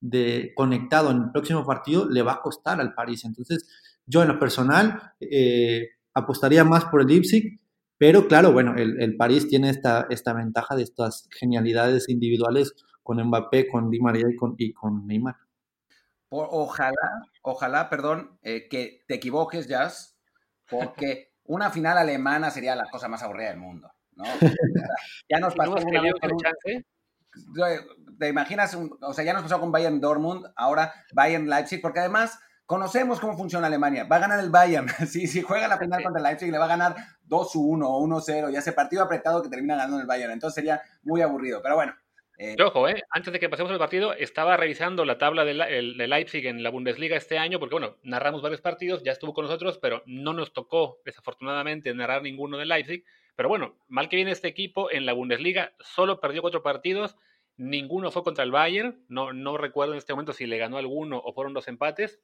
[0.00, 3.24] de conectado en el próximo partido, le va a costar al París.
[3.24, 3.66] Entonces,
[4.08, 7.60] yo en lo personal eh, apostaría más por el Leipzig,
[7.98, 13.68] pero claro, bueno, el, París tiene esta, esta ventaja de estas genialidades individuales con Mbappé,
[13.68, 15.36] con Di María y con, y con Neymar.
[16.30, 20.16] Ojalá, ojalá, perdón, eh, que te equivoques, Jazz,
[20.68, 24.24] porque una final alemana sería la cosa más aburrida del mundo, ¿no?
[25.28, 26.14] ya nos pasó una vez
[28.18, 28.76] ¿Te imaginas?
[29.00, 32.38] o sea, ya nos pasó con Bayern Dortmund, ahora Bayern Leipzig, porque además
[32.68, 34.04] Conocemos cómo funciona Alemania.
[34.04, 34.88] Va a ganar el Bayern.
[35.08, 38.52] si, si juega la final contra el Leipzig, le va a ganar 2-1 o 1-0.
[38.52, 40.32] Ya ese partido apretado que termina ganando el Bayern.
[40.32, 41.62] Entonces sería muy aburrido.
[41.62, 41.94] Pero bueno,
[42.36, 46.06] Eh, ojo, eh, antes de que pasemos al partido, estaba revisando la tabla de, de,
[46.06, 49.78] Leipzig en la Bundesliga este año, porque bueno, narramos varios partidos, ya estuvo con nosotros,
[49.78, 53.02] pero no nos tocó desafortunadamente narrar ninguno de Leipzig.
[53.34, 57.16] Pero bueno, mal que viene este equipo en la Bundesliga, solo perdió cuatro partidos,
[57.56, 61.18] ninguno fue contra el Bayern, no, no recuerdo en este momento si le ganó alguno
[61.18, 62.20] o fueron dos empates.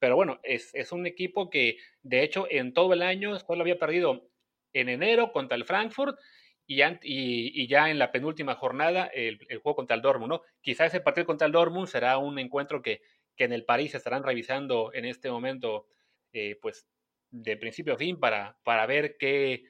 [0.00, 3.78] Pero bueno, es, es un equipo que de hecho en todo el año solo había
[3.78, 4.28] perdido
[4.72, 6.18] en enero contra el Frankfurt
[6.66, 10.42] y, ya en la penúltima jornada el, juego contra el Dortmund, ¿no?
[10.60, 13.02] Quizá ese partido contra el Dortmund será un encuentro que,
[13.36, 15.86] en el París estarán revisando en este momento,
[16.34, 16.86] eh, pues,
[17.30, 19.64] de principio a fin para, para ver qué,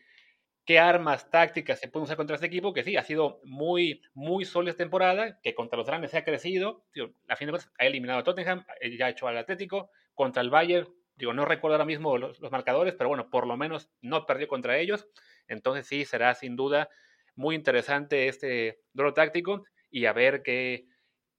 [0.64, 4.44] qué armas tácticas se pueden usar contra este equipo, que sí, ha sido muy, muy
[4.44, 6.84] sólida temporada, que contra los grandes se ha crecido,
[7.28, 10.42] a fin de cuentas ha eliminado a Tottenham, eh, ya ha hecho al Atlético, contra
[10.42, 13.88] el Bayern, digo, no recuerdo ahora mismo los, los marcadores, pero bueno, por lo menos
[14.02, 15.08] no perdió contra ellos,
[15.48, 16.90] entonces sí, será sin duda
[17.36, 20.84] muy interesante este duelo táctico y a ver qué,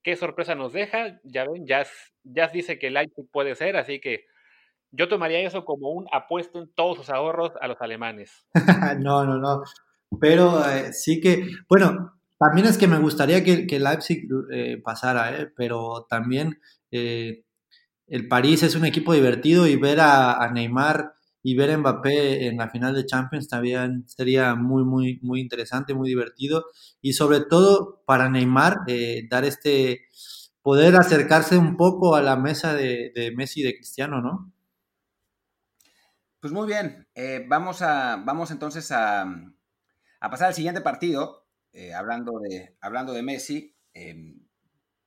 [0.01, 1.19] qué sorpresa nos deja.
[1.23, 1.85] Ya ven, ya,
[2.23, 4.25] ya dice que Leipzig puede ser, así que
[4.89, 8.47] yo tomaría eso como un apuesto en todos sus ahorros a los alemanes.
[8.99, 9.61] no, no, no.
[10.19, 15.39] Pero eh, sí que, bueno, también es que me gustaría que, que Leipzig eh, pasara,
[15.39, 16.59] eh, pero también
[18.11, 22.47] el París es un equipo divertido y ver a, a Neymar y ver a Mbappé
[22.47, 26.65] en la final de Champions también sería muy, muy, muy interesante, muy divertido.
[27.01, 30.05] Y sobre todo para Neymar, eh, dar este,
[30.61, 34.53] poder acercarse un poco a la mesa de, Messi y de Cristiano, ¿no?
[36.39, 39.25] Pues muy bien, eh, vamos, a, vamos entonces a,
[40.19, 43.75] pasar al siguiente partido, eh, hablando, de, hablando de Messi,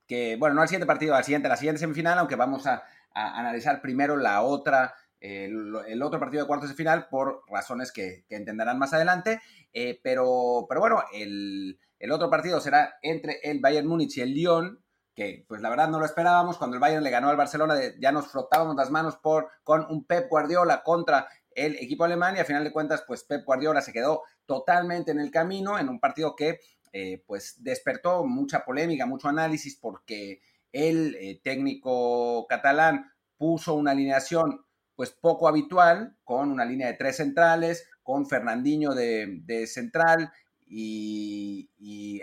[0.07, 2.83] que, bueno, no al siguiente partido, al siguiente, la siguiente semifinal, aunque vamos a,
[3.15, 8.25] a analizar primero la otra el, otro partido de cuartos de final por razones que,
[8.29, 9.41] entenderán más adelante.
[9.73, 11.79] Eh, pero, pero bueno, el,
[12.11, 14.83] otro partido será entre el Bayern Múnich y el Lyon,
[15.15, 16.57] que pues la verdad no lo esperábamos.
[16.57, 20.05] Cuando el Bayern le ganó al Barcelona ya nos frotábamos las manos por, con un
[20.05, 23.93] Pep Guardiola contra el equipo alemán y a final de cuentas pues Pep Guardiola se
[23.93, 26.59] quedó totalmente en el camino en un partido que
[26.91, 30.41] eh, pues despertó mucha polémica, mucho análisis porque
[30.75, 37.17] el eh, técnico catalán puso una alineación pues poco habitual, con una línea de tres
[37.17, 40.31] centrales, con Fernandinho de, central
[40.65, 41.69] y,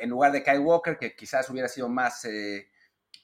[0.00, 2.68] en lugar de Kyle Walker, que quizás hubiera sido más, eh,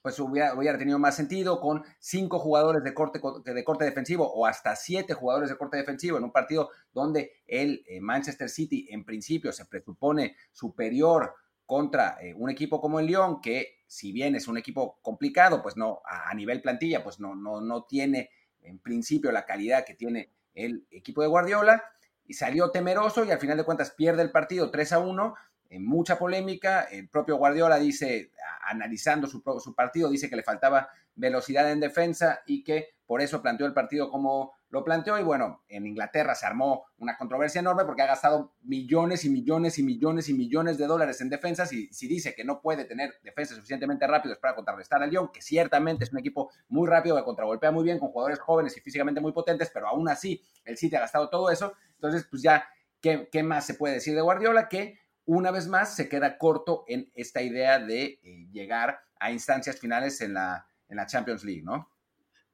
[0.03, 3.21] pues hubiera, tenido más sentido, con cinco jugadores de corte,
[3.53, 7.85] de corte defensivo o hasta siete jugadores de corte defensivo en un partido donde el
[7.87, 11.35] eh, Manchester City en principio se presupone superior
[11.69, 15.77] contra eh, un equipo como el Lyon, que si bien es un equipo complicado, pues
[15.77, 18.31] no, a, nivel plantilla, pues no, no, no tiene
[18.63, 21.85] en principio la calidad que tiene el equipo de Guardiola
[22.25, 25.35] y salió temeroso y al final de cuentas pierde el partido 3 a 1
[25.69, 26.85] en mucha polémica.
[26.85, 32.41] El propio Guardiola dice, analizando su, su, partido, dice que le faltaba velocidad en defensa
[32.47, 35.19] y que por eso planteó el partido como lo planteó.
[35.19, 39.79] Y bueno, en Inglaterra se armó una controversia enorme porque ha gastado millones y millones
[39.79, 41.73] y millones y millones de dólares en defensas.
[41.73, 45.43] Y si dice que no puede tener defensas suficientemente rápidos para contrarrestar al Lyon, que
[45.43, 49.21] ciertamente es un equipo muy rápido, que contragolpea muy bien, con jugadores jóvenes y físicamente
[49.21, 51.75] muy potentes, pero aún así el City ha gastado todo eso.
[51.95, 52.69] Entonces, pues ya,
[53.01, 54.69] ¿qué, qué más se puede decir de Guardiola?
[54.69, 59.79] Que una vez más se queda corto en esta idea de eh, llegar a instancias
[59.79, 61.91] finales en la, en la Champions League, ¿no?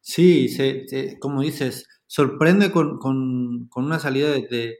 [0.06, 0.54] Sí,
[1.18, 2.98] como dices, sorprende con,
[3.74, 4.76] una salida de,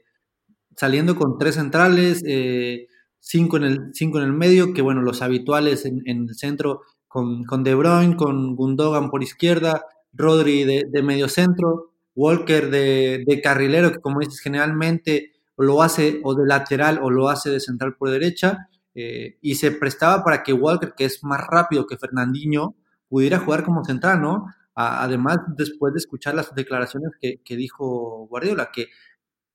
[0.75, 2.85] saliendo con tres centrales, eh,
[3.19, 7.43] cinco, en el, cinco en el medio, que bueno, los habituales en, el centro con,
[7.45, 9.83] con, De Bruyne, con Gundogan por izquierda,
[10.13, 16.35] Rodri de, medio centro, Walker de, de, carrilero, que como dices, generalmente lo hace o
[16.35, 20.53] de lateral o lo hace de central por derecha, eh, y se prestaba para que
[20.53, 22.75] Walker, que es más rápido que Fernandinho,
[23.09, 24.45] pudiera jugar como central, ¿no?
[24.75, 28.89] Además, después de escuchar las declaraciones que, dijo Guardiola, que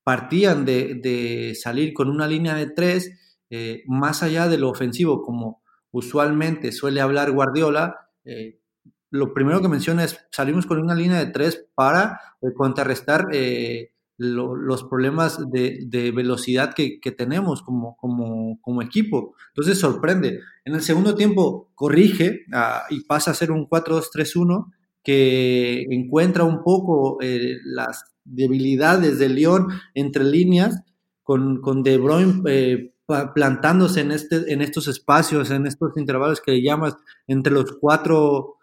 [0.03, 5.63] partían de, salir con una línea de tres, eh, más allá de lo ofensivo, como
[5.91, 8.61] usualmente suele hablar Guardiola, eh,
[9.11, 12.21] lo primero que menciona es salimos con una línea de tres para
[12.55, 13.27] contrarrestar
[14.17, 19.35] los problemas de, velocidad que, tenemos como, como, equipo.
[19.49, 20.41] Entonces sorprende.
[20.65, 24.71] En el segundo tiempo corrige ah, y pasa a ser un 4-2-3-1
[25.03, 30.83] que encuentra un poco eh, las debilidades de León entre líneas
[31.23, 32.93] con, con De Bruyne eh,
[33.35, 38.57] plantándose en, este, en estos espacios, en estos intervalos que llamas entre los cuatro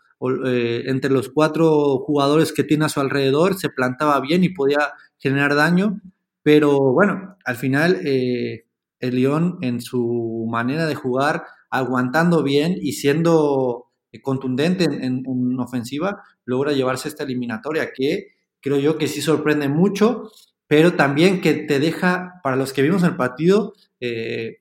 [0.45, 4.93] eh, entre los cuatro jugadores que tiene a su alrededor, se plantaba bien y podía
[5.19, 6.01] generar daño,
[6.41, 8.65] pero bueno, al final eh,
[8.99, 13.86] el León en su manera de jugar aguantando bien y siendo
[14.21, 15.23] contundente en,
[15.59, 20.31] ofensiva, logra llevarse esta eliminatoria que creo yo que sí sorprende mucho,
[20.67, 24.57] pero también que te deja, para los que vimos el partido, eh,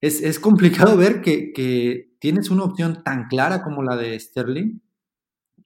[0.00, 4.80] es, complicado ver que, que, tienes una opción tan clara como la de Sterling,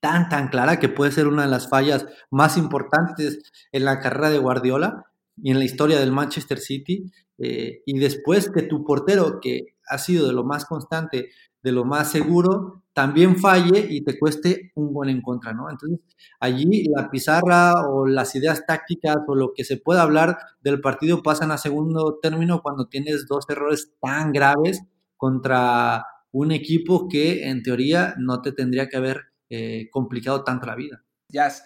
[0.00, 3.38] tan, tan clara que puede ser una de las fallas más importantes
[3.70, 5.04] en la carrera de Guardiola
[5.36, 7.12] y en la historia del Manchester City.
[7.38, 11.30] Eh, y después que tu portero, que ha sido de lo más constante,
[11.62, 15.70] de lo más seguro, también falle y te cueste un gol en contra, ¿no?
[15.70, 16.00] Entonces,
[16.40, 21.22] allí la pizarra o las ideas tácticas o lo que se pueda hablar del partido
[21.22, 24.82] pasan a segundo término cuando tienes dos errores tan graves
[25.16, 30.74] contra un equipo que en teoría no te tendría que haber eh, complicado tanto la
[30.74, 31.04] vida.
[31.28, 31.64] Jazz,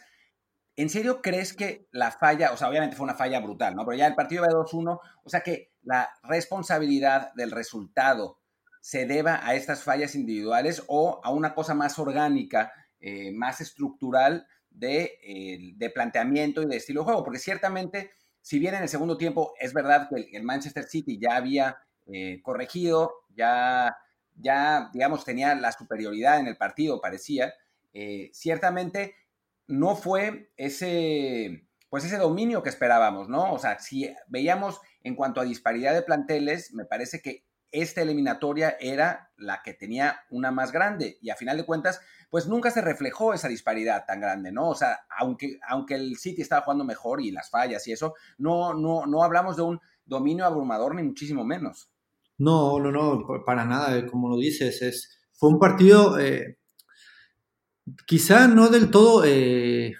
[0.77, 3.85] ¿en serio crees que la falla, o sea, obviamente fue una falla brutal, ¿no?
[3.85, 8.42] Pero ya el partido va 2-1, o sea que la responsabilidad del resultado
[8.83, 14.49] se deba a estas fallas individuales o a una cosa más orgánica, eh, más estructural
[14.71, 19.17] de, de, planteamiento y de estilo de juego, porque ciertamente, si bien en el segundo
[19.17, 23.97] tiempo es verdad que el, Manchester City ya había eh, corregido, ya,
[24.35, 27.55] ya, digamos, tenía la superioridad en el partido, parecía,
[27.93, 29.15] eh, ciertamente
[29.69, 33.53] no fue ese, pues ese dominio que esperábamos, ¿no?
[33.53, 38.77] O sea, si veíamos en cuanto a disparidad de planteles, me parece que esta eliminatoria
[38.79, 42.81] era la que tenía una más grande y a final de cuentas, pues nunca se
[42.81, 44.69] reflejó esa disparidad tan grande, ¿no?
[44.69, 48.75] O sea, aunque, aunque el City estaba jugando mejor y las fallas y eso, no,
[48.75, 51.91] no, no hablamos de un dominio abrumador ni muchísimo menos.
[52.39, 56.59] No, no, no, para nada, eh, como lo dices, es, fue un partido eh,
[58.07, 59.95] quizá no del todo eh,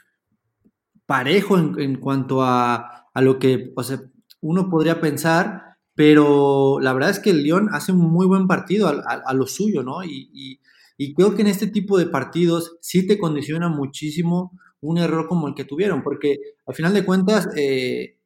[1.07, 3.73] parejo en, cuanto a, lo que
[4.41, 8.89] uno podría pensar, pero la verdad es que el León hace un muy buen partido
[8.89, 10.05] a, lo suyo, ¿no?
[10.05, 10.61] Y,
[11.17, 15.55] creo que en este tipo de partidos sí te condiciona muchísimo un error como el
[15.55, 18.19] que tuvieron, porque al final de cuentas, eh,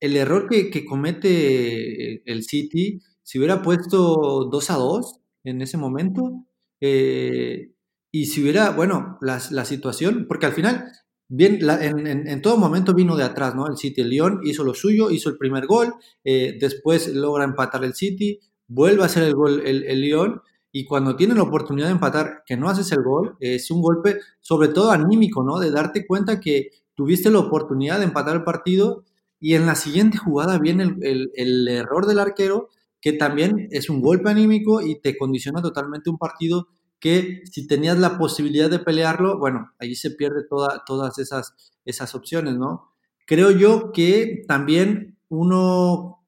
[0.00, 6.46] el error que, comete el City, si hubiera puesto 2 a 2 en ese momento,
[6.80, 7.72] eh,
[8.12, 10.84] y si hubiera, bueno, la, la situación, porque al final,
[11.28, 13.66] bien, en, en, todo momento vino de atrás, ¿no?
[13.66, 17.84] El City, el León hizo lo suyo, hizo el primer gol, eh, después logra empatar
[17.84, 21.86] el City, vuelve a hacer el gol el, el León, y cuando tiene la oportunidad
[21.86, 25.58] de empatar, que no haces el gol, es un golpe sobre todo anímico, ¿no?
[25.58, 29.04] De darte cuenta que tuviste la oportunidad de empatar el partido
[29.40, 34.00] y en la siguiente jugada viene el, el error del arquero, que también es un
[34.00, 36.68] golpe anímico y te condiciona totalmente un partido
[37.00, 41.54] que si tenías la posibilidad de pelearlo, bueno, ahí se pierde toda, todas esas,
[41.84, 42.92] esas opciones, ¿no?
[43.26, 46.24] Creo yo que también uno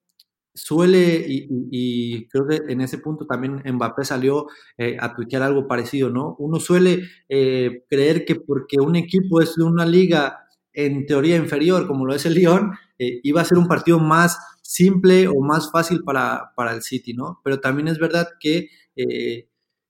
[0.57, 4.46] suele, y, creo que en ese punto también Mbappé salió
[4.79, 6.35] eh, a tuitear algo parecido, ¿no?
[6.38, 11.87] Uno suele eh, creer que porque un equipo es de una liga en teoría inferior,
[11.87, 15.70] como lo es el Lyon, eh, iba a ser un partido más simple o más
[15.70, 17.40] fácil para, para el City, ¿no?
[17.44, 18.68] Pero también es verdad que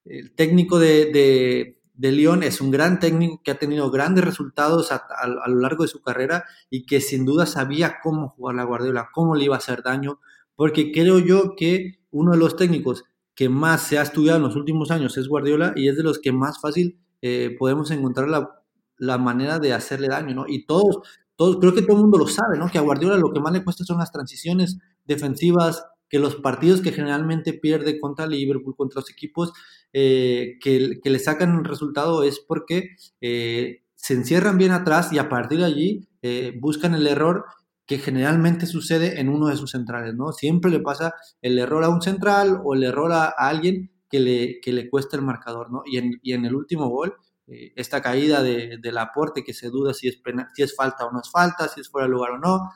[0.09, 5.03] el técnico de, de, Lyon es un gran técnico que ha tenido grandes resultados a,
[5.27, 9.35] lo largo de su carrera y que sin duda sabía cómo jugar la Guardiola, cómo
[9.35, 10.21] le iba a hacer daño,
[10.55, 14.57] porque creo yo que uno de los técnicos que más se ha estudiado en los
[14.57, 18.63] últimos años es Guardiola y es de los que más fácil eh, podemos encontrar la,
[18.99, 20.45] la, manera de hacerle daño, ¿no?
[20.49, 21.01] Y todos,
[21.37, 22.69] todos, creo que todo el mundo lo sabe, ¿no?
[22.69, 26.81] Que a Guardiola lo que más le cuesta son las transiciones defensivas, que los partidos
[26.81, 29.53] que generalmente pierde contra Liverpool, contra los equipos
[29.93, 35.29] eh, que, le sacan el resultado es porque eh, se encierran bien atrás y a
[35.29, 37.45] partir de allí eh, buscan el error
[37.87, 40.33] que generalmente sucede en uno de sus centrales, ¿no?
[40.33, 44.61] Siempre le pasa el error a un central o el error a, alguien que le,
[44.61, 45.83] que le cuesta el marcador, ¿no?
[45.87, 47.15] Y en, y en el último gol,
[47.47, 50.21] esta caída de, del aporte que se duda si es,
[50.57, 52.71] si es falta o no es falta, si es fuera de lugar o no,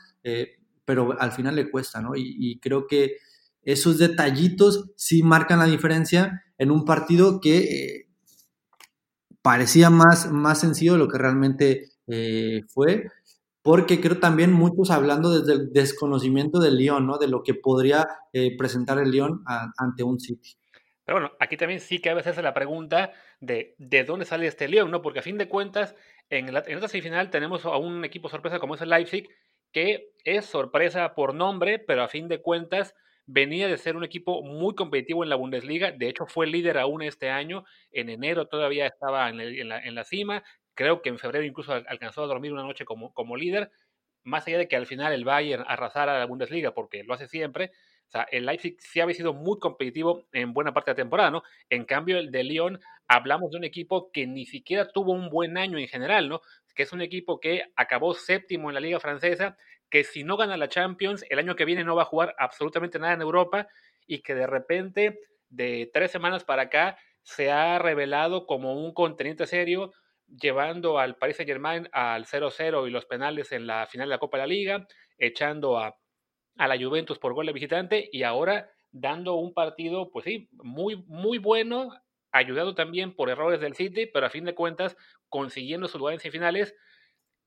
[0.91, 2.17] pero al final le cuesta, ¿no?
[2.17, 3.19] Y, creo que
[3.63, 8.07] esos detallitos sí marcan la diferencia en un partido que eh,
[9.41, 13.07] parecía más, más sencillo de lo que realmente eh, fue,
[13.63, 17.17] porque creo también muchos hablando desde el desconocimiento del León, ¿no?
[17.17, 19.43] De lo que podría eh, presentar el León
[19.79, 20.51] ante un City.
[21.03, 24.69] Pero bueno, aquí también sí que a veces la pregunta de de dónde sale este
[24.69, 25.01] León, ¿no?
[25.01, 25.95] Porque a fin de cuentas,
[26.29, 29.31] en, la, en esta semifinal tenemos a un equipo sorpresa como es el Leipzig,
[29.73, 32.95] que es sorpresa por nombre, pero a fin de cuentas
[33.27, 37.03] venía de ser un equipo muy competitivo en la Bundesliga, de hecho fue líder aún
[37.03, 40.43] este año, en enero todavía estaba en, la, cima,
[40.75, 43.71] creo que en febrero incluso alcanzó a dormir una noche como, líder,
[44.25, 47.73] más allá de que al final el Bayern arrasara la Bundesliga, porque lo hace siempre,
[48.31, 51.43] el Leipzig sí había sido muy competitivo en buena parte de la temporada, ¿no?
[51.69, 55.57] En cambio, el de Lyon, hablamos de un equipo que ni siquiera tuvo un buen
[55.57, 56.41] año en general, ¿no?
[56.75, 59.57] Que es un equipo que acabó séptimo en la Liga Francesa,
[59.91, 62.99] que si no gana la Champions, el año que viene no va a jugar absolutamente
[62.99, 63.69] nada en Europa
[64.07, 69.47] y que de repente, de tres semanas para acá, se ha revelado como un contendiente
[69.47, 69.93] serio,
[70.27, 74.19] llevando al Paris Saint Germain al 0-0 y los penales en la final de la
[74.19, 74.87] Copa de la Liga,
[75.19, 75.97] echando a
[76.57, 80.97] a la Juventus por gol de visitante y ahora dando un partido, pues sí, muy,
[81.07, 81.91] muy bueno,
[82.33, 84.97] ayudado también por errores del City, pero a fin de cuentas
[85.29, 86.75] consiguiendo su lugar en semifinales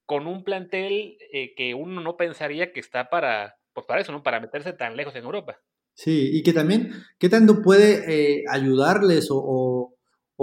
[0.06, 4.24] con un plantel eh, que uno no pensaría que está para, pues para eso, ¿no?
[4.24, 5.60] Para meterse tan lejos en Europa.
[5.96, 9.90] Sí, y que también, ¿qué tanto puede eh, ayudarles o,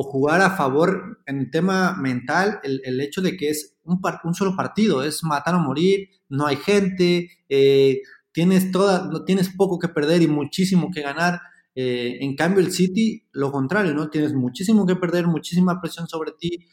[0.02, 4.00] jugar a favor en el tema mental el, hecho de que es un,
[4.32, 8.00] solo partido, es matar o morir, no hay gente, eh,
[8.32, 11.40] tienes, toda, tienes poco que perder y muchísimo que ganar.
[11.74, 14.08] Eh, en cambio, el City, lo contrario, ¿no?
[14.08, 16.66] Tienes muchísimo que perder, muchísima presión sobre ti,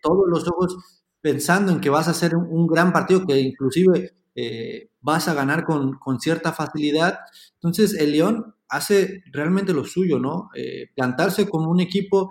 [0.00, 4.90] todos los ojos pensando en que vas a hacer un, gran partido que inclusive eh,
[5.00, 7.20] vas a ganar con, con, cierta facilidad.
[7.54, 10.50] Entonces, el León hace realmente lo suyo, ¿no?
[10.94, 12.30] plantarse como un equipo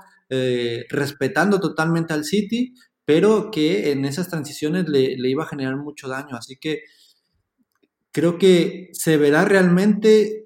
[0.89, 6.35] respetando totalmente al City, pero que en esas transiciones le iba a generar mucho daño.
[6.35, 6.83] Así que
[8.11, 10.42] creo que se verá realmente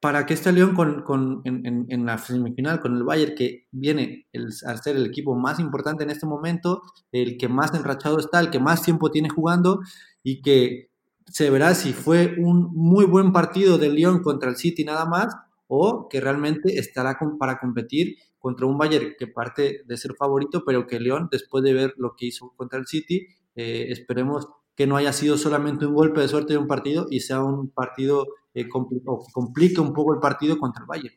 [0.00, 4.76] para que este León con, en, la semifinal con el Bayern, que viene el, a
[4.78, 6.82] ser el equipo más importante en este momento,
[7.12, 9.80] el que más enrachado está, el que más tiempo tiene jugando,
[10.22, 10.90] y que
[11.26, 15.36] se verá si fue un muy buen partido del León contra el City nada más,
[15.68, 20.86] o que realmente estará para competir contra un Bayern que parte de ser favorito, pero
[20.86, 24.96] que León, después de ver lo que hizo contra el City, eh, esperemos que no
[24.96, 28.64] haya sido solamente un golpe de suerte de un partido y sea un partido eh,
[28.64, 31.14] que complique un poco el partido contra el Bayern.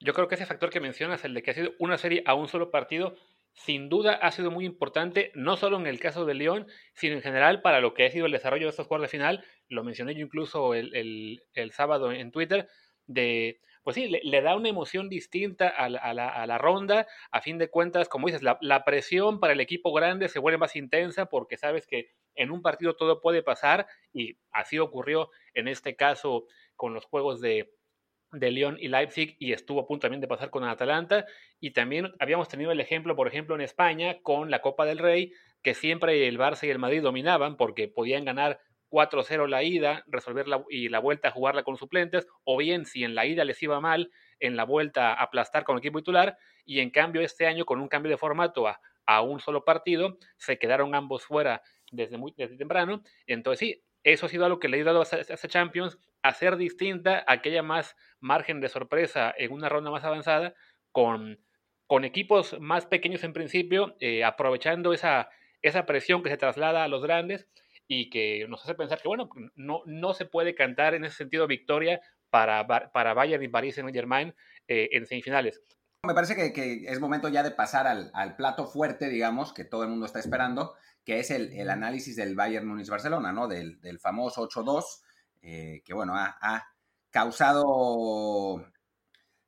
[0.00, 2.34] Yo creo que ese factor que mencionas, el de que ha sido una serie a
[2.34, 3.16] un solo partido,
[3.52, 7.22] sin duda ha sido muy importante, no solo en el caso de León, sino en
[7.22, 9.44] general para lo que ha sido el desarrollo de estos cuartos de final.
[9.68, 11.40] Lo mencioné yo incluso el,
[11.72, 12.68] sábado en Twitter,
[13.06, 17.06] de pues sí, le, da una emoción distinta a la, ronda.
[17.30, 20.76] A fin de cuentas, como dices, la, presión para el equipo grande se vuelve más
[20.76, 25.96] intensa porque sabes que en un partido todo puede pasar y así ocurrió en este
[25.96, 27.70] caso con los juegos de,
[28.32, 31.26] de León y Leipzig y estuvo a punto también de pasar con Atalanta.
[31.60, 35.32] Y también habíamos tenido el ejemplo, por ejemplo, en España con la Copa del Rey,
[35.62, 38.60] que siempre el Barça y el Madrid dominaban porque podían ganar
[38.90, 43.14] 4-0 la ida, resolver y la vuelta a jugarla con suplentes, o bien si en
[43.14, 44.10] la ida les iba mal,
[44.40, 47.88] en la vuelta aplastar con el equipo titular, y en cambio este año con un
[47.88, 48.80] cambio de formato a,
[49.22, 54.28] un solo partido, se quedaron ambos fuera desde muy desde temprano, entonces sí, eso ha
[54.28, 58.68] sido algo que le ha dado a esta Champions, hacer distinta aquella más margen de
[58.68, 60.54] sorpresa en una ronda más avanzada,
[60.92, 61.38] con,
[61.86, 65.28] con equipos más pequeños en principio, eh, aprovechando esa,
[65.62, 67.48] esa presión que se traslada a los grandes,
[67.88, 71.46] y que nos hace pensar que, bueno, no, no se puede cantar en ese sentido
[71.46, 74.34] victoria para, para Bayern y Paris Saint-Germain
[74.68, 75.62] eh, en semifinales.
[76.06, 79.88] Me parece que, es momento ya de pasar al, plato fuerte, digamos, que todo el
[79.88, 80.74] mundo está esperando,
[81.08, 83.48] que es el, análisis del Bayern Múnich Barcelona, ¿no?
[83.48, 84.84] Del, famoso 8-2,
[85.40, 86.68] eh, que, bueno, ha,
[87.08, 88.62] causado,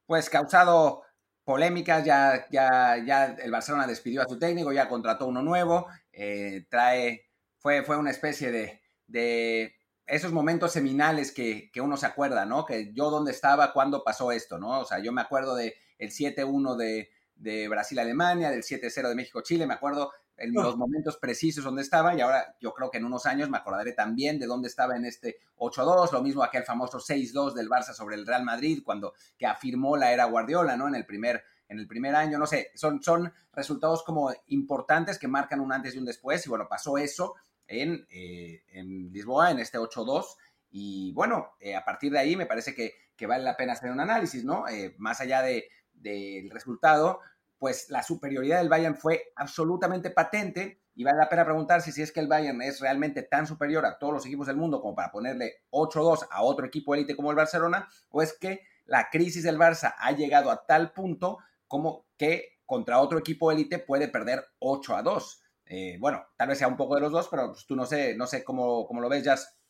[0.07, 1.03] pues, causado
[1.45, 6.65] polémicas, ya, ya, ya el Barcelona despidió a su técnico, ya contrató uno nuevo, eh,
[6.71, 7.27] trae
[7.59, 12.65] fue, fue una especie de, de esos momentos seminales que, que, uno se acuerda, ¿no?
[12.65, 14.81] Que yo dónde estaba cuando pasó esto, ¿no?
[14.81, 19.67] O sea, yo me acuerdo del el 7-1 de, de Brasil-Alemania, del 7-0 de México-Chile,
[19.67, 20.11] me acuerdo
[20.41, 23.59] en los momentos precisos donde estaba y ahora yo creo que en unos años me
[23.59, 27.93] acordaré también de dónde estaba en este 8-2, lo mismo aquel famoso 6-2 del Barça
[27.93, 30.89] sobre el Real Madrid cuando que afirmó la era Guardiola, ¿no?
[30.89, 35.29] En el primer en el primer año, no sé, son, son resultados como importantes que
[35.29, 37.37] marcan un antes y un después y bueno, pasó eso
[37.69, 40.25] en, eh, en Lisboa, en este 8-2.
[40.73, 43.93] Y bueno, eh, a partir de ahí me parece que, que, vale la pena hacer
[43.93, 44.69] un análisis, ¿no?
[44.69, 45.63] Eh, más allá del
[45.93, 47.21] de, resultado,
[47.61, 52.11] pues la superioridad del Bayern fue absolutamente patente y vale la pena preguntarse si es
[52.11, 55.13] que el Bayern es realmente tan superior a todos los equipos del mundo como para
[55.13, 59.59] ponerle 8-2 a otro equipo élite como el Barcelona, o es que la crisis del
[59.59, 61.39] Barça ha llegado a tal punto
[61.69, 65.43] como que contra otro equipo élite puede perder 8 2.
[65.67, 68.17] Eh, bueno, tal vez sea un poco de los dos, pero pues, tú no sé,
[68.17, 69.61] no sé cómo, cómo lo ves, Jazz.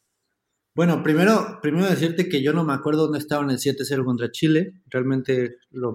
[0.74, 4.30] Bueno, primero, primero decirte que yo no me acuerdo dónde estaba en el 7-0 contra
[4.30, 4.80] Chile.
[4.86, 5.95] Realmente lo,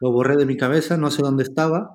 [0.00, 1.92] borré de mi cabeza, no sé dónde estaba.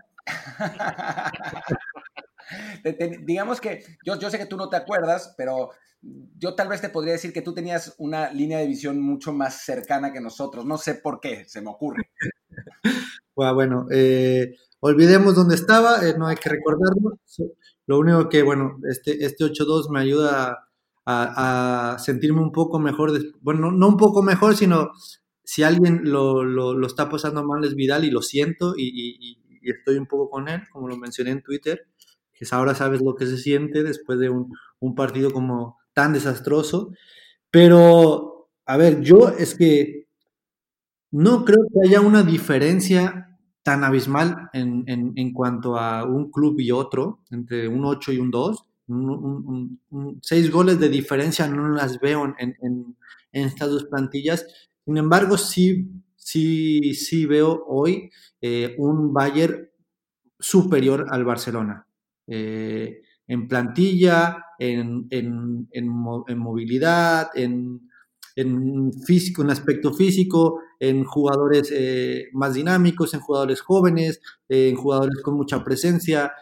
[3.22, 5.72] digamos que yo, yo sé que tú no te acuerdas, pero
[6.38, 9.62] yo tal vez te podría decir que tú tenías una línea de visión mucho más
[9.62, 10.66] cercana que nosotros.
[10.66, 12.10] No sé por qué, se me ocurre.
[13.36, 17.20] bueno, eh, olvidemos dónde estaba, eh, no hay que recordarlo.
[17.86, 20.68] Lo único que, bueno, este, este 8-2 me ayuda
[21.06, 23.12] a, sentirme un poco mejor.
[23.42, 24.92] bueno, no un poco mejor, sino
[25.44, 30.08] si alguien lo, lo, está pasando mal es Vidal y lo siento y, estoy un
[30.08, 31.88] poco con él, como lo mencioné en Twitter,
[32.34, 36.92] que ahora sabes lo que se siente después de un, un partido como tan desastroso.
[37.50, 40.08] Pero, a ver, yo es que
[41.12, 43.34] no creo que haya una diferencia
[43.64, 48.30] tan abismal en, en, cuanto a un club y otro, entre un 8 y un
[48.30, 48.66] 2.
[50.22, 52.98] seis goles de diferencia no las veo en, en,
[53.32, 54.46] estas dos plantillas.
[54.86, 58.10] Sin embargo, sí, sí, sí veo hoy
[58.42, 59.70] eh, un Bayern
[60.40, 61.88] superior al Barcelona.
[62.28, 65.88] Eh, en plantilla, en, en, en,
[66.38, 67.90] movilidad, en,
[69.06, 75.36] físico, en aspecto físico, en jugadores eh, más dinámicos, en jugadores jóvenes, en jugadores con
[75.36, 76.34] mucha presencia.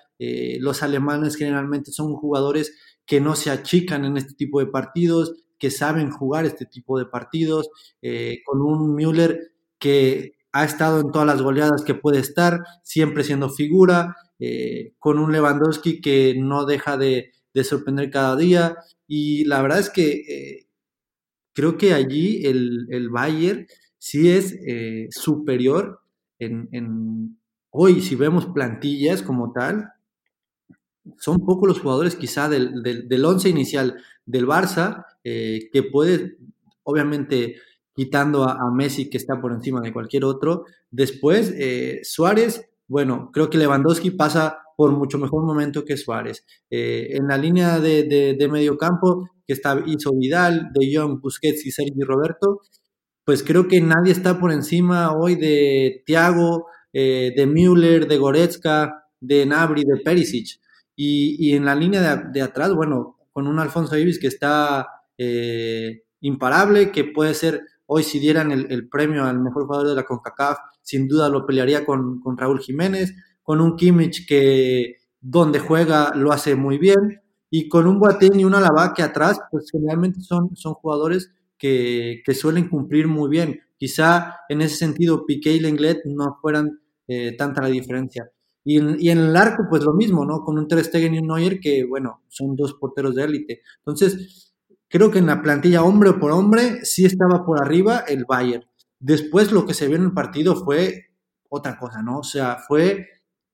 [0.59, 2.75] Los alemanes generalmente son jugadores
[3.07, 7.05] que no se achican en este tipo de partidos, que saben jugar este tipo de
[7.05, 7.70] partidos,
[8.01, 13.24] eh, con un Müller que ha estado en todas las goleadas que puede estar, siempre
[13.24, 14.18] siendo figura,
[14.97, 18.76] con un Lewandowski que no deja de, de, sorprender cada día.
[19.07, 20.66] Y la verdad es que
[21.53, 25.99] creo que allí el, el Bayern sí es eh, superior
[26.39, 27.38] en,
[27.70, 29.91] hoy, si vemos plantillas como tal,
[31.20, 36.38] son pocos los jugadores quizá del, del, once inicial del Barça eh, que puede,
[36.84, 37.55] obviamente,
[37.93, 40.65] quitando a, Messi que está por encima de cualquier otro.
[40.89, 46.45] Después, eh, Suárez, bueno, creo que Lewandowski pasa por mucho mejor momento que Suárez.
[46.69, 51.65] en la línea de, de, de medio campo, que está, hizo Vidal, De Jong, Busquets
[51.65, 52.61] y Sergi Roberto,
[53.26, 59.05] pues creo que nadie está por encima hoy de Thiago, eh, de Müller, de Goretzka,
[59.19, 60.59] de Nabri, de Perisic.
[60.95, 66.91] Y, en la línea de, atrás, bueno, con un Alfonso Davis que está eh, imparable,
[66.91, 71.07] que puede ser, hoy si dieran el, premio al mejor jugador de la CONCACAF, sin
[71.07, 73.13] duda lo pelearía con, Raúl Jiménez,
[73.43, 78.45] con un Kimmich que donde juega lo hace muy bien, y con un Boateng y
[78.45, 83.61] un Alaba que atrás, pues generalmente son, son jugadores que, suelen cumplir muy bien.
[83.77, 88.32] Quizá en ese sentido Piqué y Lenglet no fueran eh, tanta la diferencia.
[88.64, 90.41] Y en, el arco, pues lo mismo, ¿no?
[90.41, 93.62] Con un Ter Stegen y un Neuer que, bueno, son dos porteros de élite.
[93.80, 94.53] Entonces,
[94.88, 98.66] creo que en la plantilla hombre por hombre sí estaba por arriba el Bayern.
[98.99, 101.07] Después lo que se vio en el partido fue
[101.49, 102.20] otra cosa, ¿no?
[102.20, 103.07] O sea, fue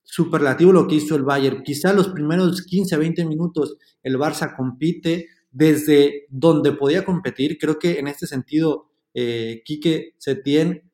[0.03, 1.63] superlativo lo que hizo el Bayern.
[1.63, 7.57] Quizá los primeros 15, 20 minutos el Barça compite, desde donde podía competir.
[7.57, 10.86] Creo que en este sentido, eh, Quique Setién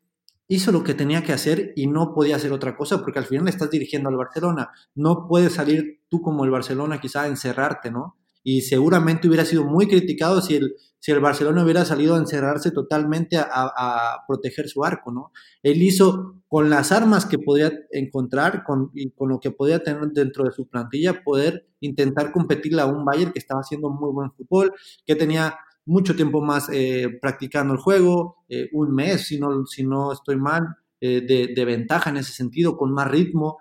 [0.53, 3.47] hizo lo que tenía que hacer y no podía hacer otra cosa porque al final
[3.47, 4.71] estás dirigiendo al Barcelona.
[4.95, 8.17] No puedes salir tú como el Barcelona quizá a encerrarte, ¿no?
[8.43, 12.71] Y seguramente hubiera sido muy criticado si el, si el Barcelona hubiera salido a encerrarse
[12.71, 15.31] totalmente a, proteger su arco, ¿no?
[15.61, 20.11] Él hizo con las armas que podía encontrar con, y con lo que podía tener
[20.11, 24.31] dentro de su plantilla, poder intentar competirle a un Bayern que estaba haciendo muy buen
[24.31, 24.73] fútbol,
[25.05, 25.55] que tenía
[25.85, 30.37] mucho tiempo más eh, practicando el juego, eh, un mes, si no, si no estoy
[30.37, 30.67] mal,
[31.01, 33.57] eh, de, ventaja en ese sentido, con más ritmo,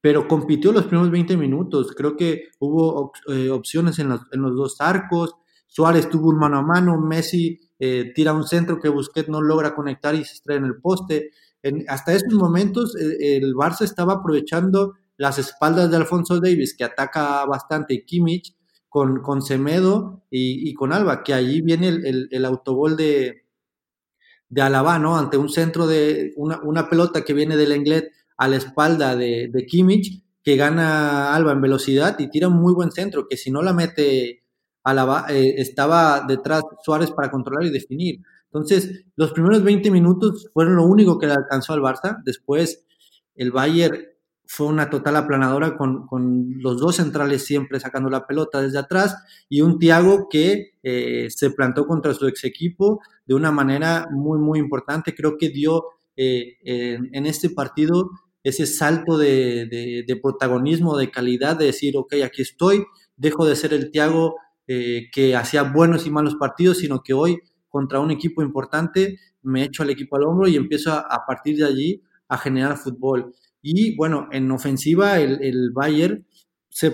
[0.00, 1.92] pero compitió los primeros 20 minutos.
[1.96, 3.12] Creo que hubo
[3.50, 5.34] opciones en los, en los, dos arcos.
[5.66, 7.58] Suárez tuvo un mano a mano, Messi
[8.14, 11.30] tira un centro que Busquets no logra conectar y se estrella en el poste.
[11.88, 18.04] hasta esos momentos el Barça estaba aprovechando las espaldas de Alfonso Davis, que ataca bastante,
[18.04, 18.54] Kimmich,
[18.88, 23.44] con, con Semedo y, con Alba, que allí viene el, el, autogol de,
[24.48, 25.16] de Alaba, ¿no?
[25.16, 29.66] Ante un centro de una, pelota que viene del Englet a la espalda de, de
[29.66, 33.62] Kimmich, que gana Alba en velocidad y tira un muy buen centro, que si no
[33.62, 34.44] la mete
[34.84, 38.20] Alaba, eh, estaba detrás Suárez para controlar y definir.
[38.46, 42.22] Entonces, los primeros 20 minutos fueron lo único que le alcanzó al Barça.
[42.24, 42.86] Después,
[43.34, 43.98] el Bayern
[44.50, 49.14] fue una total aplanadora con, con, los dos centrales siempre sacando la pelota desde atrás
[49.50, 54.38] y un Thiago que eh, se plantó contra su ex equipo de una manera muy,
[54.38, 55.14] muy importante.
[55.14, 55.84] Creo que dio
[56.16, 58.08] eh, en, este partido
[58.42, 59.66] ese salto de,
[60.06, 62.86] de, protagonismo, de calidad, de decir, ok, aquí estoy,
[63.18, 64.36] dejo de ser el Thiago
[64.66, 67.38] eh, que hacía buenos y malos partidos, sino que hoy
[67.68, 71.58] contra un equipo importante me echo al equipo al hombro y empiezo a, a partir
[71.58, 73.34] de allí a generar fútbol.
[73.70, 76.26] Y bueno, en ofensiva el, el Bayern
[76.70, 76.90] se,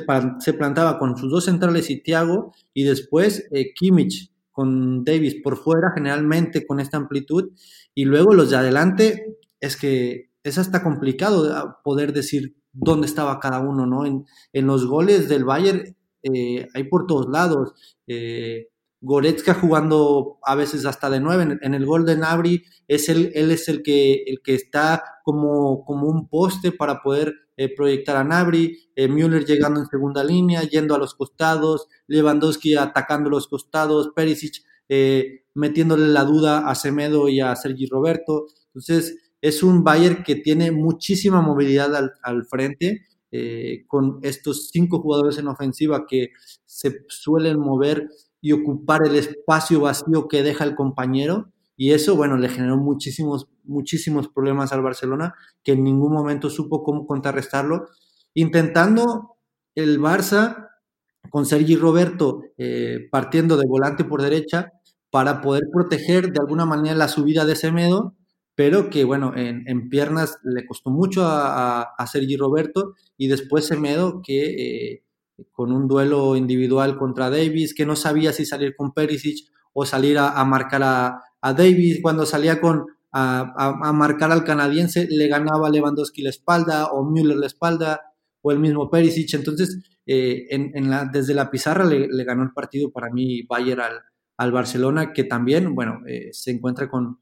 [0.55, 5.93] plantaba con sus dos centrales y Thiago y después eh, Kimmich con Davis por fuera,
[5.95, 7.53] generalmente con esta amplitud,
[7.95, 13.61] y luego los de adelante, es que es hasta complicado poder decir dónde estaba cada
[13.61, 14.05] uno, ¿no?
[14.05, 17.75] En, en los goles del Bayern eh, hay por todos lados.
[18.09, 18.68] Eh,
[19.05, 21.59] Goretzka jugando a veces hasta de nueve.
[21.61, 25.85] En, el gol de Nabri, es el, él es el que, el que está como,
[25.85, 28.91] como un poste para poder eh, proyectar a Nabri.
[28.97, 31.87] Eh, Müller llegando en segunda línea, yendo a los costados.
[32.07, 34.11] Lewandowski atacando los costados.
[34.15, 34.63] Perisic
[35.55, 38.47] metiéndole la duda a Semedo y a Sergi Roberto.
[38.69, 43.03] Entonces, es un Bayern que tiene muchísima movilidad al, al frente
[43.37, 46.29] eh, con estos cinco jugadores en ofensiva que
[46.65, 48.09] se suelen mover
[48.45, 51.51] y ocupar el espacio vacío que deja el compañero.
[51.79, 55.33] Y eso, bueno, le generó muchísimos, muchísimos problemas al Barcelona,
[55.63, 57.87] que en ningún momento supo cómo contrarrestarlo,
[58.35, 59.39] intentando
[59.75, 60.69] el Barça
[61.31, 64.73] con Sergi Roberto eh, partiendo de volante por derecha
[65.09, 68.15] para poder proteger de alguna manera la subida de Semedo
[68.55, 74.23] pero que bueno, en, piernas le costó mucho a, a, Sergi Roberto y después Semedo
[74.23, 75.04] que eh,
[75.53, 80.18] con un duelo individual contra Davis, que no sabía si salir con Perisic o salir
[80.18, 86.30] a, marcar a, Davis, cuando salía con a, marcar al canadiense le ganaba Lewandowski la
[86.30, 88.01] espalda o Müller la espalda
[88.43, 92.93] o el mismo Perisic, entonces eh, en, la, desde la pizarra le, ganó el partido
[92.93, 94.01] para mí Bayern al,
[94.37, 97.18] al Barcelona, que también, bueno, eh, se encuentra con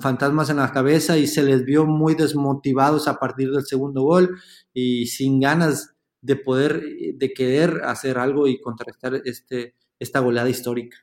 [0.00, 4.38] fantasmas en la cabeza y se les vio muy desmotivados a partir del segundo gol
[4.72, 5.93] y sin ganas
[6.24, 10.96] de poder, de querer hacer algo y contrarrestar este, esta goleada histórica.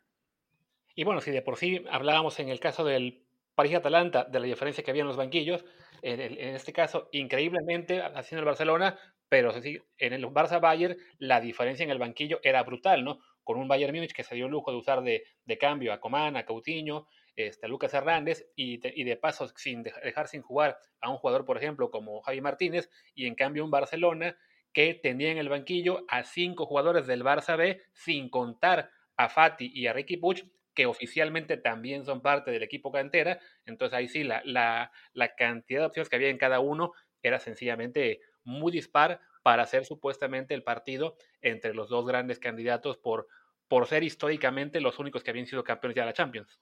[0.96, 4.84] Y bueno, si de por sí hablábamos en el caso del París-Atalanta de la diferencia
[4.84, 5.64] que había en los banquillos,
[6.02, 8.98] en, este caso, increíblemente, haciendo el Barcelona,
[9.30, 13.20] pero en el Barça-Bayern, la diferencia en el banquillo era brutal, ¿no?
[13.44, 16.00] Con un Bayern Múnich que se dio el lujo de usar de, de cambio a
[16.00, 17.06] Coman, a Coutinho,
[17.36, 21.90] este, Lucas Hernández y, de paso sin dejar sin jugar a un jugador, por ejemplo,
[21.90, 24.36] como Javi Martínez, y en cambio un Barcelona
[24.74, 29.72] que tenía en el banquillo a cinco jugadores del Barça B, sin contar a Fati
[29.74, 30.44] y a Ricky Puch,
[30.74, 33.40] que oficialmente también son parte del equipo cantera.
[33.66, 37.40] Entonces ahí sí, la, la, la cantidad de opciones que había en cada uno era
[37.40, 43.28] sencillamente muy dispar para hacer supuestamente el partido entre los dos grandes candidatos por,
[43.68, 46.60] por ser históricamente los únicos que habían sido campeones de la Champions.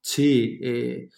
[0.00, 1.08] Sí, eh,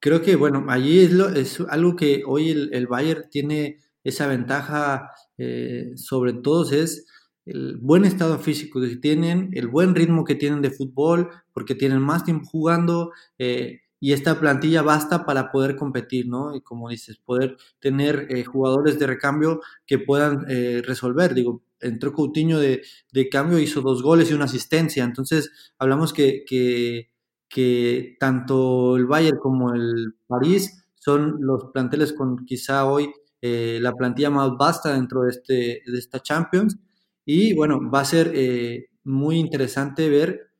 [0.00, 5.10] creo que, bueno, allí es, lo, es algo que hoy el, Bayern tiene esa ventaja
[5.42, 7.06] eh, sobre todos, es
[7.44, 12.00] el buen estado físico que tienen, el buen ritmo que tienen de fútbol, porque tienen
[12.00, 16.54] más tiempo jugando eh, y esta plantilla basta para poder competir, ¿no?
[16.56, 20.44] Y como dices, poder tener jugadores de recambio que puedan
[20.84, 21.34] resolver.
[21.34, 22.82] Digo, entró Coutinho de,
[23.12, 27.12] de, cambio, hizo dos goles y una asistencia, entonces hablamos que, que
[27.52, 33.12] que tanto el Bayern como el París son los planteles con quizá hoy
[33.42, 36.78] eh, la plantilla más vasta dentro de, este, de esta Champions.
[37.26, 40.52] Y bueno, va a ser eh, muy interesante ver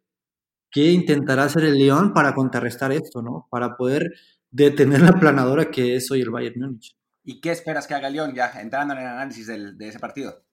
[0.71, 3.49] qué intentará hacer el León para contrarrestar esto, ¿no?
[3.51, 4.13] Para poder
[4.51, 6.95] detener la planadora que es hoy el Bayern Múnich.
[7.25, 10.45] ¿Y qué esperas que haga el León ya entrando en el análisis de ese partido?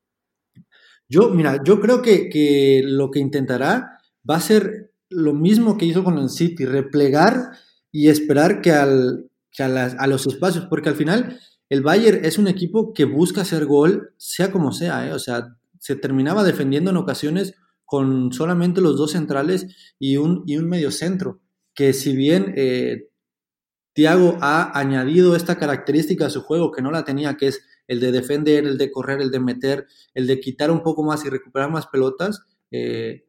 [1.10, 4.00] Yo, mira, yo creo que, que lo que intentará
[4.30, 7.52] va a ser lo mismo que hizo con el City, replegar
[7.92, 11.40] y esperar que, al, a, los espacios, porque al final
[11.70, 15.14] el Bayern es un equipo que busca hacer gol, sea como sea, ¿eh?
[15.14, 17.54] o sea, se terminaba defendiendo en ocasiones
[17.86, 21.42] con solamente los dos centrales y un, y un medio centro,
[21.74, 23.10] que si bien eh,
[23.94, 28.00] Thiago ha añadido esta característica a su juego que no la tenía, que es el
[28.00, 31.30] de defender, el de correr, el de meter, el de quitar un poco más y
[31.30, 33.26] recuperar más pelotas, eh,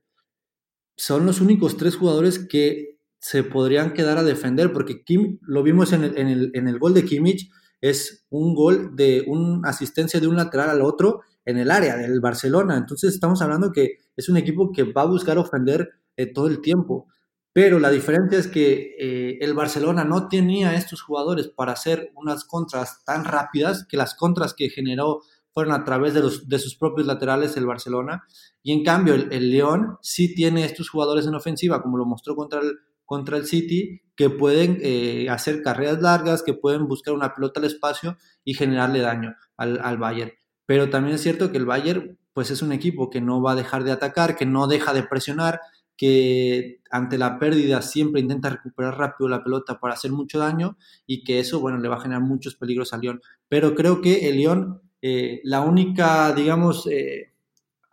[0.97, 5.93] son los únicos tres jugadores que se podrían quedar a defender, porque Kim, lo vimos
[5.93, 7.51] en el, en el, gol de Kimmich,
[7.81, 12.20] es un gol de una asistencia de un lateral al otro en el área del
[12.20, 12.76] Barcelona.
[12.76, 16.61] Entonces estamos hablando que es un equipo que va a buscar ofender eh, todo el
[16.61, 17.09] tiempo.
[17.53, 22.45] Pero la diferencia es que eh, el Barcelona no tenía estos jugadores para hacer unas
[22.45, 25.22] contras tan rápidas que las contras que generó
[25.53, 28.22] fueron a través de, los, de sus propios laterales el Barcelona.
[28.62, 32.61] Y en cambio, el, León sí tiene estos jugadores en ofensiva, como lo mostró contra
[32.61, 32.78] el,
[33.11, 37.66] contra el City, que pueden eh, hacer carreras largas, que pueden buscar una pelota al
[37.66, 40.30] espacio y generarle daño al, al Bayern.
[40.64, 43.56] Pero también es cierto que el Bayern pues es un equipo que no va a
[43.56, 45.58] dejar de atacar, que no deja de presionar,
[45.96, 51.24] que ante la pérdida siempre intenta recuperar rápido la pelota para hacer mucho daño y
[51.24, 53.20] que eso, bueno, le va a generar muchos peligros al León.
[53.48, 57.30] Pero creo que el León eh, la única, digamos, eh,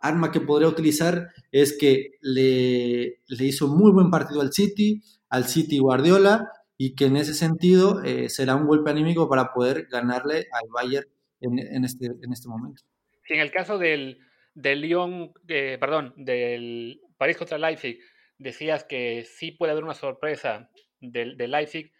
[0.00, 5.44] arma que podría utilizar es que le, le hizo muy buen partido al City, al
[5.46, 10.46] City Guardiola, y que en ese sentido eh, será un golpe anímico para poder ganarle
[10.52, 11.08] al Bayern
[11.40, 12.82] en, este, en este momento.
[13.26, 14.18] Sí, en el caso del,
[14.54, 17.98] del Lyon, eh, perdón, del París contra Leipzig,
[18.38, 20.70] decías que sí puede haber una sorpresa
[21.00, 21.92] del, del, Leipzig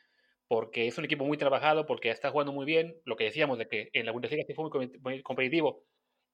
[0.47, 3.69] porque es un equipo muy trabajado, porque está jugando muy bien, lo que decíamos de
[3.69, 4.71] que en la Bundesliga sí fue
[5.01, 5.85] muy competitivo.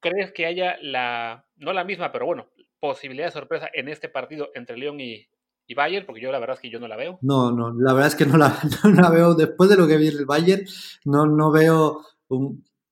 [0.05, 2.49] ¿Crees que haya la, no la misma, pero bueno,
[2.79, 5.27] posibilidad de sorpresa en este partido entre Lyon y,
[5.67, 7.19] y Bayern, porque yo la verdad es que yo no la veo.
[7.23, 9.35] No, no, la verdad es que no la, la veo.
[9.35, 10.67] Después de lo que vi el Bayern,
[11.07, 12.03] no, no veo.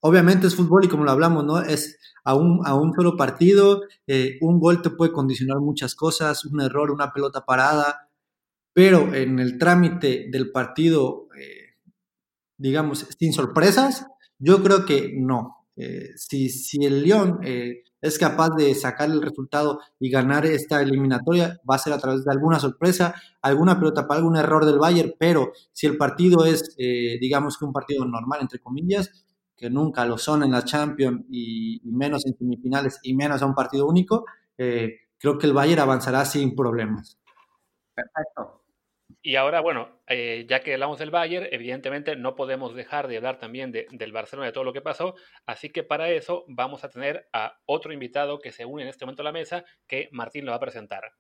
[0.01, 1.61] Obviamente es fútbol y como lo hablamos, ¿no?
[1.61, 6.47] Es a un, a un solo partido, eh, un gol te puede condicionar muchas cosas,
[6.47, 8.09] un error, una pelota parada,
[8.73, 11.77] pero en el trámite del partido, eh,
[12.57, 14.07] digamos, sin sorpresas,
[14.39, 15.62] yo creo que no.
[15.77, 17.41] Eh, si, si el León
[18.03, 22.25] es capaz de sacar el resultado y ganar esta eliminatoria, va a ser a través
[22.25, 26.75] de alguna sorpresa, alguna pelota para algún error del Bayern, pero si el partido es,
[26.79, 29.25] eh, digamos que un partido normal, entre comillas,
[29.57, 33.55] que nunca lo son en la Champions y, menos en semifinales y menos a un
[33.55, 34.27] partido único,
[34.59, 37.19] eh, creo que el Bayern avanzará sin problemas.
[37.95, 38.62] Perfecto.
[39.25, 43.39] Y ahora, bueno, eh, ya que hablamos del Bayern, evidentemente no podemos dejar de hablar
[43.39, 45.15] también del Barcelona, de todo lo que pasó.
[45.47, 49.05] Así que para eso vamos a tener a otro invitado que se une en este
[49.05, 51.13] momento a la mesa, que Martín lo va a presentar.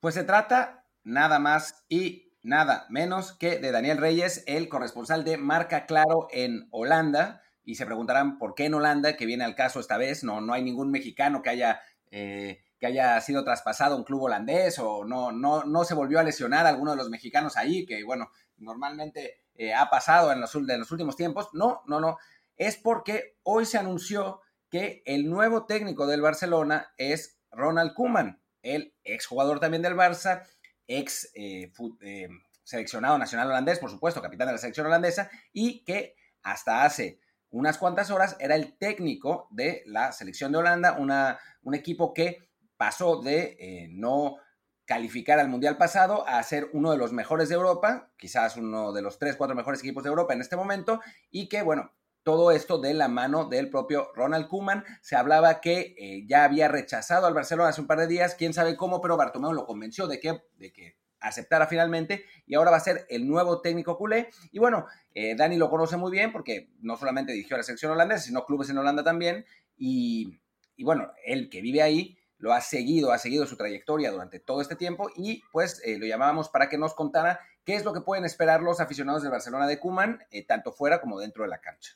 [0.00, 5.36] Pues se trata nada más y nada menos que de Daniel Reyes, el corresponsal de
[5.36, 7.42] Marca Claro en Holanda.
[7.62, 10.24] Y se preguntarán por qué en Holanda, que viene al caso esta vez.
[10.24, 14.78] No, no hay ningún mexicano que haya eh, que haya sido traspasado un club holandés
[14.78, 18.04] o no, no, no se volvió a lesionar a alguno de los mexicanos ahí, que
[18.04, 21.48] bueno, normalmente eh, ha pasado en los, últimos tiempos.
[21.54, 22.18] No, no, no.
[22.58, 28.94] Es porque hoy se anunció que el nuevo técnico del Barcelona es Ronald Koeman, el
[29.02, 30.42] exjugador también del Barça,
[30.86, 31.72] ex eh,
[32.02, 32.28] eh,
[32.64, 37.18] seleccionado nacional holandés, por supuesto, capitán de la selección holandesa, y que hasta hace
[37.48, 42.52] unas cuantas horas era el técnico de la selección de Holanda, una, un equipo que
[42.84, 44.36] pasó de eh, no
[44.84, 49.00] calificar al Mundial pasado a ser uno de los mejores de Europa, quizás uno de
[49.00, 52.76] los tres, cuatro mejores equipos de Europa en este momento, y que, bueno, todo esto
[52.76, 54.84] de la mano del propio Ronald Koeman.
[55.00, 58.52] Se hablaba que eh, ya había rechazado al Barcelona hace un par de días, quién
[58.52, 62.76] sabe cómo, pero Bartomeu lo convenció de que, de que aceptara finalmente y ahora va
[62.76, 64.28] a ser el nuevo técnico culé.
[64.52, 67.92] Y bueno, eh, Dani lo conoce muy bien porque no solamente dirigió a la selección
[67.92, 69.46] holandesa, sino clubes en Holanda también.
[69.74, 70.38] Y,
[70.76, 74.60] y bueno, él que vive ahí, lo ha seguido, ha seguido su trayectoria durante todo
[74.60, 78.02] este tiempo y pues eh, lo llamábamos para que nos contara qué es lo que
[78.02, 81.62] pueden esperar los aficionados del Barcelona de Cuman, eh, tanto fuera como dentro de la
[81.62, 81.92] cancha.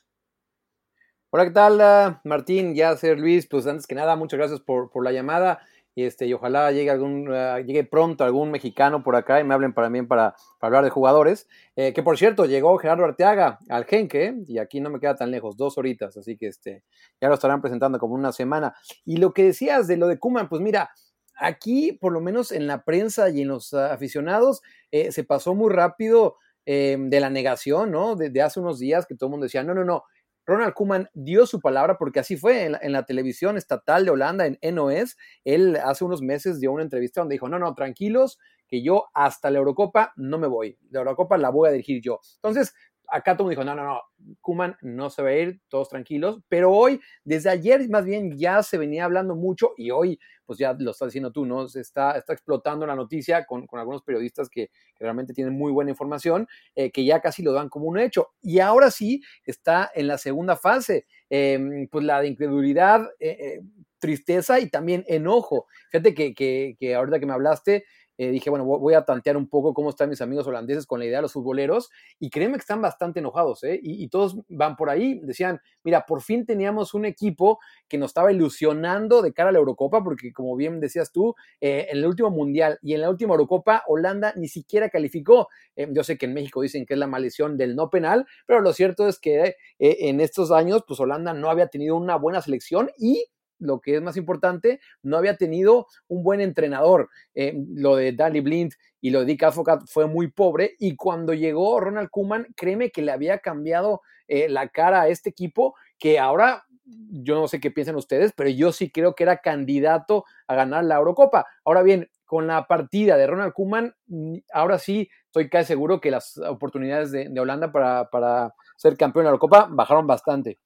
[1.29, 2.73] Hola, ¿qué tal, ah, Martín?
[2.73, 5.59] Ya ser Luis, pues antes que nada, muchas gracias por, por la llamada
[5.95, 9.53] y, este, y ojalá llegue, algún, ah, llegue pronto algún mexicano por acá y me
[9.53, 11.47] hablen para, para, para hablar de jugadores.
[11.75, 15.31] Eh, que por cierto, llegó Gerardo Arteaga al Genque y aquí no me queda tan
[15.31, 16.83] lejos, dos horitas, así que este,
[17.21, 18.75] ya lo estarán presentando como una semana.
[19.05, 20.91] Y lo que decías de lo de Kuman, pues mira,
[21.39, 24.61] aquí por lo menos en la prensa y en los aficionados
[24.91, 26.35] eh, se pasó muy rápido
[26.65, 28.15] eh, de la negación, ¿no?
[28.15, 30.03] De, de, hace unos días que todo el mundo decía, no, no, no,
[30.49, 34.57] Ronald Koeman dio su palabra porque así fue en la, televisión estatal de Holanda, en
[34.75, 35.15] NOS.
[35.45, 39.49] Él hace unos meses dio una entrevista donde dijo, no, no, tranquilos, que yo hasta
[39.51, 40.77] la Eurocopa no me voy.
[40.89, 42.19] La Eurocopa la voy a dirigir yo.
[42.35, 42.73] Entonces,
[43.11, 44.01] acá dijo, no, no, no,
[44.41, 48.61] Kuman no se va a ir, todos tranquilos, pero hoy, desde ayer más bien ya
[48.63, 50.19] se venía hablando mucho y hoy,
[50.49, 51.67] pues ya lo estás diciendo tú, ¿no?
[51.67, 55.91] Se está, está explotando la noticia con, con algunos periodistas que, realmente tienen muy buena
[55.91, 58.29] información, eh, que ya casi lo dan como un hecho.
[58.41, 63.61] Y ahora sí está en la segunda fase, em, pues la de incredulidad, eh, eh,
[63.99, 65.67] tristeza y también enojo.
[65.91, 67.85] Fíjate que, que, que ahorita que me hablaste,
[68.19, 71.05] eh, dije, bueno, voy a tantear un poco cómo están mis amigos holandeses con la
[71.05, 71.89] idea de los futboleros
[72.19, 73.79] y créeme que están bastante enojados, ¿eh?
[73.81, 78.33] Y, todos van por ahí, decían, mira, por fin teníamos un equipo que nos estaba
[78.33, 82.29] ilusionando de cara a la Eurocopa, porque como bien decías tú, eh, en el último
[82.29, 85.47] Mundial y en la última Eurocopa, Holanda ni siquiera calificó.
[85.77, 88.59] Eh, yo sé que en México dicen que es la maldición del no penal, pero
[88.59, 92.89] lo cierto es que en estos años, pues Holanda no había tenido una buena selección
[92.97, 93.23] y
[93.59, 97.09] lo que es más importante, no había tenido un buen entrenador.
[97.35, 101.33] Eh, lo de Danny Blind y lo de Dick Advocat fue muy pobre y cuando
[101.33, 106.19] llegó Ronald Koeman, créeme que le había cambiado eh, la cara a este equipo que
[106.19, 110.55] ahora yo no sé qué piensan ustedes, pero yo sí creo que era candidato a
[110.55, 111.45] ganar la Eurocopa.
[111.63, 116.11] Ahora bien, con la partida de Ronald Koeman, mm, ahora sí estoy casi seguro que
[116.11, 120.57] las oportunidades de, Holanda para, para ser campeón de la Eurocopa bajaron bastante.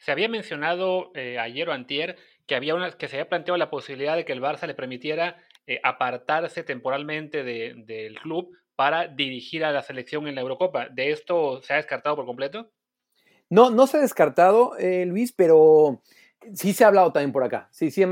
[0.00, 4.16] Se había mencionado eh, ayer o antier que, había que se había planteado la posibilidad
[4.16, 5.36] de que el Barça le permitiera
[5.66, 10.88] eh, apartarse temporalmente del club para dirigir a la selección en la Eurocopa.
[10.88, 12.72] ¿De esto se ha descartado por completo?
[13.50, 16.02] No, no se ha descartado, eh, Luis, pero
[16.54, 17.68] sí se ha hablado también por acá.
[17.70, 18.04] Sí, sí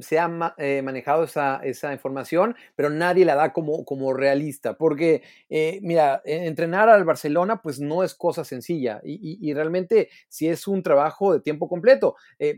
[0.00, 4.76] se, ha eh, manejado esa, información, pero nadie la da como, realista.
[4.76, 9.00] Porque, eh, mira, entrenar al Barcelona, pues no es cosa sencilla.
[9.04, 12.16] Y, realmente, si es un trabajo de tiempo completo.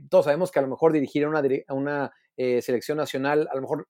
[0.08, 3.88] todos sabemos que a lo mejor dirigir una, a una selección nacional, a lo mejor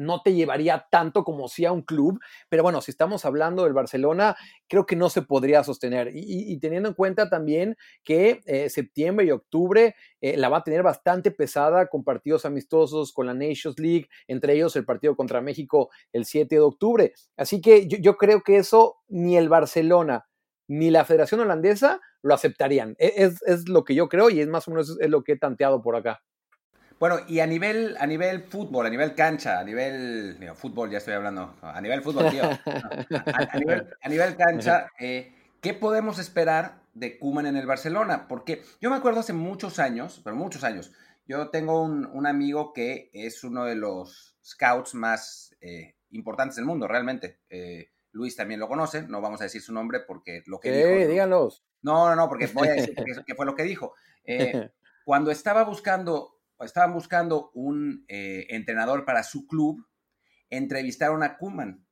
[0.00, 3.74] no te llevaría tanto como si a un club, pero bueno, si estamos hablando del
[3.74, 4.36] Barcelona,
[4.66, 6.10] creo que no se podría sostener.
[6.14, 10.82] Y, teniendo en cuenta también que eh, septiembre y octubre eh, la va a tener
[10.82, 15.90] bastante pesada con partidos amistosos, con la Nations League, entre ellos el partido contra México
[16.12, 17.12] el 7 de octubre.
[17.36, 20.26] Así que yo, creo que eso ni el Barcelona
[20.66, 22.94] ni la Federación Holandesa lo aceptarían.
[22.98, 25.32] E, es, es, lo que yo creo y es más o menos es lo que
[25.32, 26.22] he tanteado por acá.
[27.00, 30.36] Bueno, y a nivel, a nivel fútbol, a nivel cancha, a nivel.
[30.54, 31.56] fútbol ya estoy hablando.
[31.62, 32.42] A nivel fútbol, tío.
[32.44, 35.32] A, nivel, cancha, eh,
[35.62, 38.28] ¿qué podemos esperar de Kuman en el Barcelona?
[38.28, 40.92] Porque yo me acuerdo hace muchos años, pero muchos años,
[41.24, 46.86] yo tengo un, amigo que es uno de los scouts más eh, importantes del mundo,
[46.86, 47.40] realmente.
[47.48, 51.10] Eh, Luis también lo conoce, no vamos a decir su nombre porque lo que dijo.
[51.10, 51.64] díganos.
[51.80, 52.94] No, no, no, porque voy a decir
[53.26, 53.94] que, fue lo que dijo.
[55.06, 59.86] cuando estaba buscando estaban buscando un eh, entrenador para su club,
[60.48, 61.86] entrevistaron a Kuman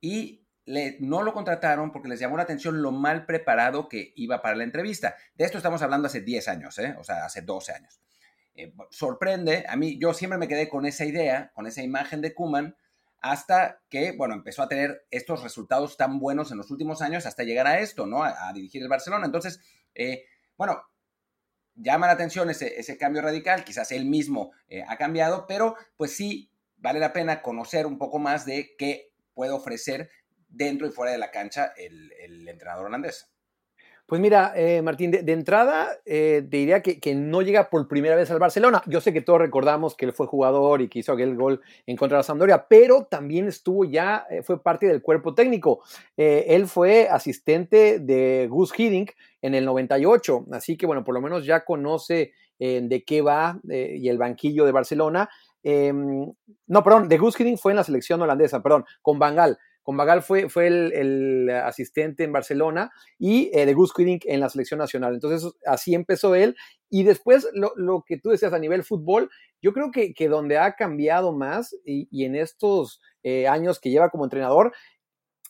[0.00, 0.46] y
[1.00, 4.64] no lo contrataron porque les llamó la atención lo mal preparado que iba para la
[4.64, 5.16] entrevista.
[5.34, 6.94] De esto estamos hablando hace 10 años, ¿eh?
[6.98, 8.00] o sea, hace 12 años.
[8.54, 12.34] Eh, sorprende, a mí yo siempre me quedé con esa idea, con esa imagen de
[12.34, 12.76] Kuman,
[13.20, 17.44] hasta que, bueno, empezó a tener estos resultados tan buenos en los últimos años hasta
[17.44, 18.22] llegar a esto, ¿no?
[18.22, 19.26] A, dirigir el Barcelona.
[19.26, 19.60] Entonces,
[20.56, 20.82] bueno,
[21.78, 26.50] llama la atención ese, cambio radical, quizás él mismo eh, ha cambiado, pero pues sí
[26.76, 30.10] vale la pena conocer un poco más de qué puede ofrecer
[30.48, 33.30] dentro y fuera de la cancha el entrenador holandés.
[34.08, 38.30] Pues mira, eh, Martín, de, entrada eh, te diría que, no llega por primera vez
[38.30, 38.82] al Barcelona.
[38.86, 41.94] Yo sé que todos recordamos que él fue jugador y que hizo aquel gol en
[41.94, 45.82] contra de la Sampdoria, pero también estuvo ya, eh, fue parte del cuerpo técnico.
[46.16, 49.10] él fue asistente de Gus Hiddink
[49.42, 54.08] en el 98, así que bueno, por lo menos ya conoce de qué va y
[54.08, 55.28] el banquillo de Barcelona.
[55.62, 56.32] Em,
[56.66, 59.58] no, perdón, de Gus Hiddink fue en la selección holandesa, perdón, con Bangal.
[59.88, 64.50] Con Bagal fue, fue el, asistente en Barcelona y eh, de Gus Hiddink en la
[64.50, 65.14] selección nacional.
[65.14, 66.56] Entonces, así empezó él.
[66.90, 69.30] Y después, lo, que tú decías a nivel fútbol,
[69.62, 74.10] yo creo que, que donde ha cambiado más y, en estos eh, años que lleva
[74.10, 74.74] como entrenador,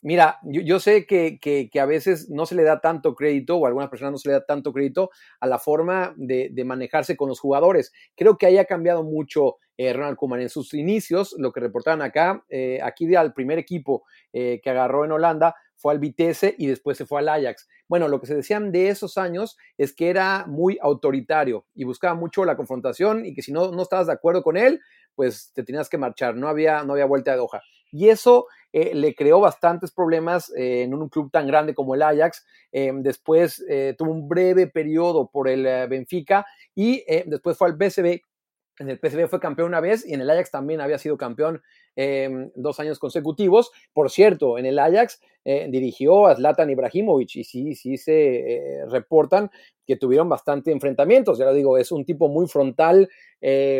[0.01, 3.89] Mira, yo, sé que, a veces no se le da tanto crédito, o a algunas
[3.89, 5.09] personas no se le da tanto crédito
[5.41, 7.91] a la forma de, manejarse con los jugadores.
[8.15, 10.41] Creo que ahí ha cambiado mucho eh, Ronald Koeman.
[10.41, 15.03] En sus inicios, lo que reportaban acá, eh, aquí al primer equipo eh, que agarró
[15.03, 17.67] en Holanda fue al Vitesse y después se fue al Ajax.
[17.87, 22.13] Bueno, lo que se decían de esos años es que era muy autoritario y buscaba
[22.13, 24.81] mucho la confrontación y que si no, no estabas de acuerdo con él,
[25.15, 27.61] pues te tenías que marchar, no había, no había vuelta de hoja.
[27.91, 32.03] Y eso eh, le creó bastantes problemas eh, en un club tan grande como el
[32.03, 32.45] Ajax.
[32.71, 33.63] Eh, después
[33.97, 36.45] tuvo un breve periodo por el Benfica
[36.75, 38.21] y después fue al PSV.
[38.77, 41.61] En el PSV fue campeón una vez y en el Ajax también había sido campeón
[42.55, 43.71] dos años consecutivos.
[43.91, 49.51] Por cierto, en el Ajax dirigió a Zlatan Ibrahimovic y sí, sí se reportan
[49.85, 51.39] que tuvieron bastante enfrentamientos.
[51.39, 53.09] Ya lo digo, es un tipo muy frontal.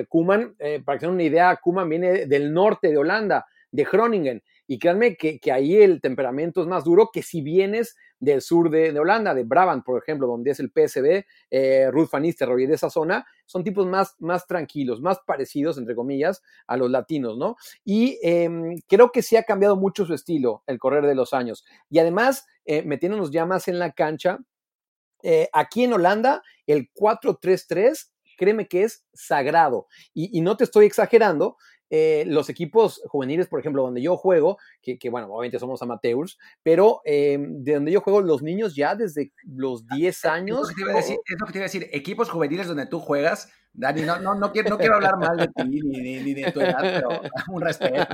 [0.09, 4.43] Kuman, para que tengan una idea, Kuman viene del norte de Holanda, de Groningen.
[4.71, 8.97] Y créanme que, ahí el temperamento es más duro que si vienes del sur de,
[8.99, 12.91] Holanda, de Brabant, por ejemplo, donde es el PSB, eh, Ruth Van Nistelrooy, de esa
[12.91, 17.55] zona, son tipos más, más tranquilos, más parecidos, entre comillas, a los latinos, ¿no?
[17.83, 21.65] Y em, creo que sí ha cambiado mucho su estilo el correr de los años.
[21.89, 24.37] Y además, eh, metiéndonos ya más en la cancha,
[25.23, 29.87] eh, aquí en Holanda, el 4-3-3 créeme que es sagrado.
[30.13, 31.57] y, no te estoy exagerando,
[31.89, 37.01] eh, los equipos juveniles, por ejemplo, donde yo juego, que, bueno, obviamente somos amateurs, pero
[37.05, 40.69] eh, de donde yo juego, los niños ya desde los 10 ah, años.
[40.69, 44.35] Es lo, que te iba a decir, equipos juveniles donde tú juegas, Dani, no, no,
[44.35, 47.09] no, quiero, no quiero hablar mal de ti ni, de tu edad, pero
[47.49, 48.05] un respeto.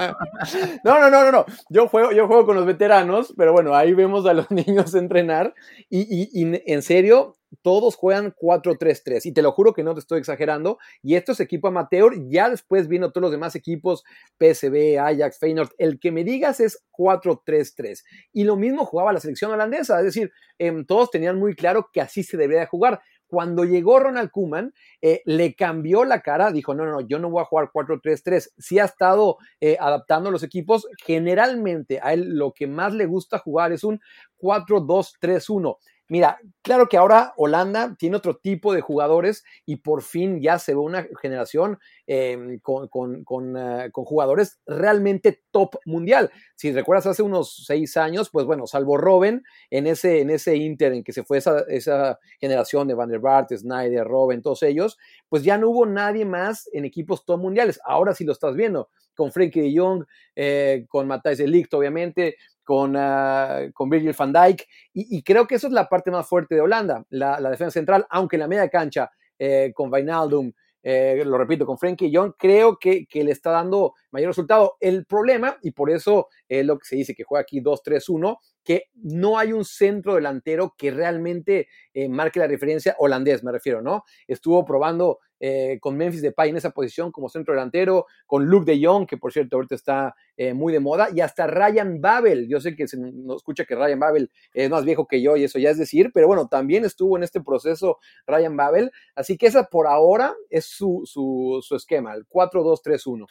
[0.84, 4.26] No, no, no, no, Yo juego, yo juego con los veteranos, pero bueno, ahí vemos
[4.26, 5.54] a los niños entrenar
[5.90, 10.20] y, y en serio, todos juegan 4-3-3 y te lo juro que no te estoy
[10.20, 10.78] exagerando.
[11.02, 14.04] Y esto es equipo amateur, ya después vino todos los demás equipos,
[14.40, 18.04] PSV, Ajax, Feyenoord, el que me digas es 4-3-3.
[18.34, 22.02] Y lo mismo jugaba la selección holandesa, es decir, em, todos tenían muy claro que
[22.02, 23.02] así se debería jugar.
[23.36, 27.30] Cuando llegó Ronald Koeman, eh, le cambió la cara, dijo, no, no, no, yo no
[27.30, 28.54] voy a jugar 4-3-3.
[28.58, 30.88] Sí ha estado eh, adaptando los equipos.
[31.06, 34.00] Generalmente a él lo que más le gusta jugar es un
[34.40, 35.76] 4-2-3-1.
[36.08, 40.76] Mira, claro que ahora Holanda tiene otro tipo de jugadores y por fin ya se
[40.76, 46.32] ve una generación em, con, eh, con, jugadores realmente top mundial.
[46.56, 50.94] Si recuerdas hace unos seis años, pues bueno, salvo Robben en ese, en ese Inter
[50.94, 55.00] en que se fue esa, esa generación de Van der Bart, Snyder, Robben, todos ellos,
[55.28, 57.80] pues ya no hubo nadie más en equipos top mundiales.
[57.84, 62.36] Ahora sí lo estás viendo con Frankie de Jong, eh, con Matthijs de Ligt, obviamente,
[62.66, 66.56] con, uh, con Virgil van Dijk, y, creo que eso es la parte más fuerte
[66.56, 69.10] de Holanda, la, defensa central, aunque en la media cancha,
[69.40, 70.52] eh, con Wijnaldum,
[70.84, 74.76] eh, lo repito, con Frankie Young, creo que, que, le está dando mayor resultado.
[74.80, 78.86] El problema, y por eso es lo que se dice que juega aquí 2-3-1, que
[78.96, 84.04] no hay un centro delantero que realmente eh, marque la referencia holandés, me refiero, ¿no?
[84.28, 88.84] Estuvo probando eh, con Memphis Depay en esa posición como centro delantero, con Luke de
[88.84, 92.48] Jong, que por cierto ahorita está eh, muy de moda, y hasta Ryan Babel.
[92.48, 95.44] Yo sé que se nos escucha que Ryan Babel es más viejo que yo y
[95.44, 99.48] eso ya es decir, pero bueno, también estuvo en este proceso Ryan Babel, así que
[99.48, 103.28] esa por ahora es su, su, su esquema, el 4-2-3-1.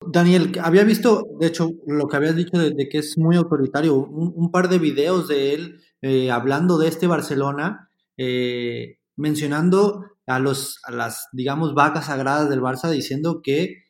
[0.00, 4.50] Daniel, había visto, de hecho, lo que habías dicho de, que es muy autoritario, un,
[4.50, 10.92] par de videos de él eh, hablando de este Barcelona, eh, mencionando a, los, a
[10.92, 13.86] las, digamos, vacas sagradas del Barça, diciendo que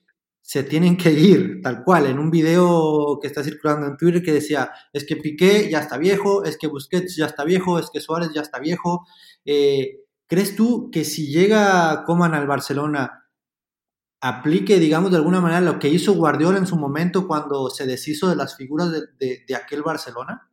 [0.47, 4.33] se tienen que ir, tal cual, en un video que está circulando en Twitter que
[4.33, 8.01] decía, es que Piqué ya está viejo, es que Busquets ya está viejo, es que
[8.01, 9.05] Suárez ya está viejo.
[9.45, 13.26] Eh, ¿Crees tú que si llega Coman al Barcelona,
[14.29, 18.29] aplique, digamos, de alguna manera lo que hizo Guardiola en su momento cuando se deshizo
[18.29, 20.51] de las figuras de, aquel Barcelona?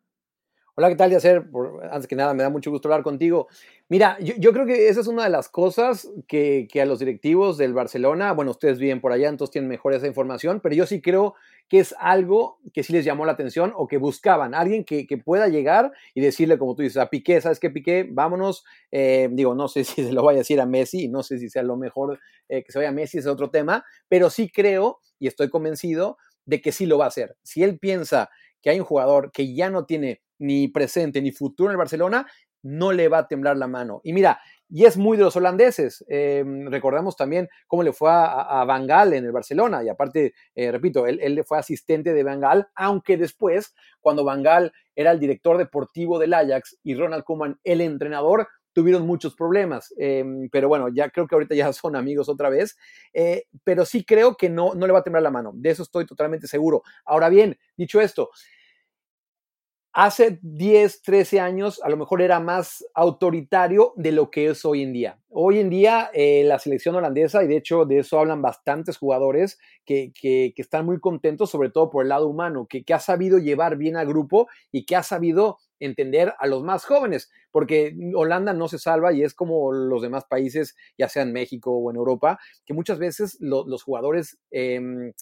[0.76, 1.45] Hola, ¿qué tal, Yacer?
[1.91, 3.47] Antes que nada, me da mucho gusto hablar contigo.
[3.89, 7.76] Mira, yo, creo que esa es una de las cosas que, a los directivos del
[7.76, 11.36] Barcelona, bueno, ustedes viven por allá, entonces tienen mejor esa información, pero yo sí creo
[11.69, 15.47] que es algo que sí les llamó la atención o que buscaban, alguien que, pueda
[15.47, 18.07] llegar y decirle, como tú dices, a Piqué, ¿sabes qué, Piqué?
[18.09, 21.38] Vámonos, eh, digo, no sé si se lo vaya a decir a Messi, no sé
[21.38, 22.19] si sea lo mejor
[22.49, 26.17] eh, que se vaya a Messi, es otro tema, pero sí creo y estoy convencido
[26.45, 27.38] de que sí lo va a hacer.
[27.43, 28.32] Si él piensa
[28.63, 32.27] que hay un jugador que ya no tiene ni presente ni futuro en el Barcelona,
[32.63, 34.01] no le va a temblar la mano.
[34.03, 34.39] Y mira,
[34.69, 36.03] y es muy de los holandeses.
[36.07, 39.83] Em, recordamos también cómo le fue a, a Van Gaal en el Barcelona.
[39.83, 44.43] Y aparte, eh, repito, él, él, fue asistente de Van Gaal, aunque después, cuando Van
[44.43, 49.93] Gaal era el director deportivo del Ajax y Ronald Koeman el entrenador, tuvieron muchos problemas.
[49.97, 52.77] Em, pero bueno, ya creo que ahorita ya son amigos otra vez.
[53.13, 55.51] Eh, pero sí creo que no, no le va a temblar la mano.
[55.55, 56.83] De eso estoy totalmente seguro.
[57.05, 58.29] Ahora bien, dicho esto,
[59.93, 64.81] hace 10, 13 años a lo mejor era más autoritario de lo que es hoy
[64.81, 65.19] en día.
[65.29, 69.59] Hoy en día eh, la selección holandesa, y de hecho de eso hablan bastantes jugadores
[69.85, 70.11] que,
[70.57, 74.07] están muy contentos, sobre todo por el lado humano, que, ha sabido llevar bien al
[74.07, 79.13] grupo y que ha sabido entender a los más jóvenes, porque Holanda no se salva
[79.13, 82.97] y es como los demás países, ya sea en México o en Europa, que muchas
[82.97, 84.39] veces los jugadores...
[84.49, 85.13] Em,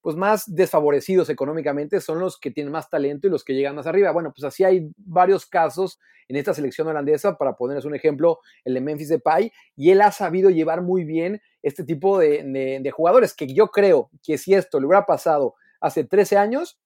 [0.00, 3.86] pues más desfavorecidos económicamente son los que tienen más talento y los que llegan más
[3.86, 4.12] arriba.
[4.12, 5.98] Bueno, pues así hay varios casos
[6.30, 10.12] en esta selección holandesa, para ponerles un ejemplo, el de Memphis Depay, y él ha
[10.12, 14.86] sabido llevar muy bien este tipo de, jugadores, que yo creo que si esto le
[14.86, 16.78] hubiera pasado hace 13 años,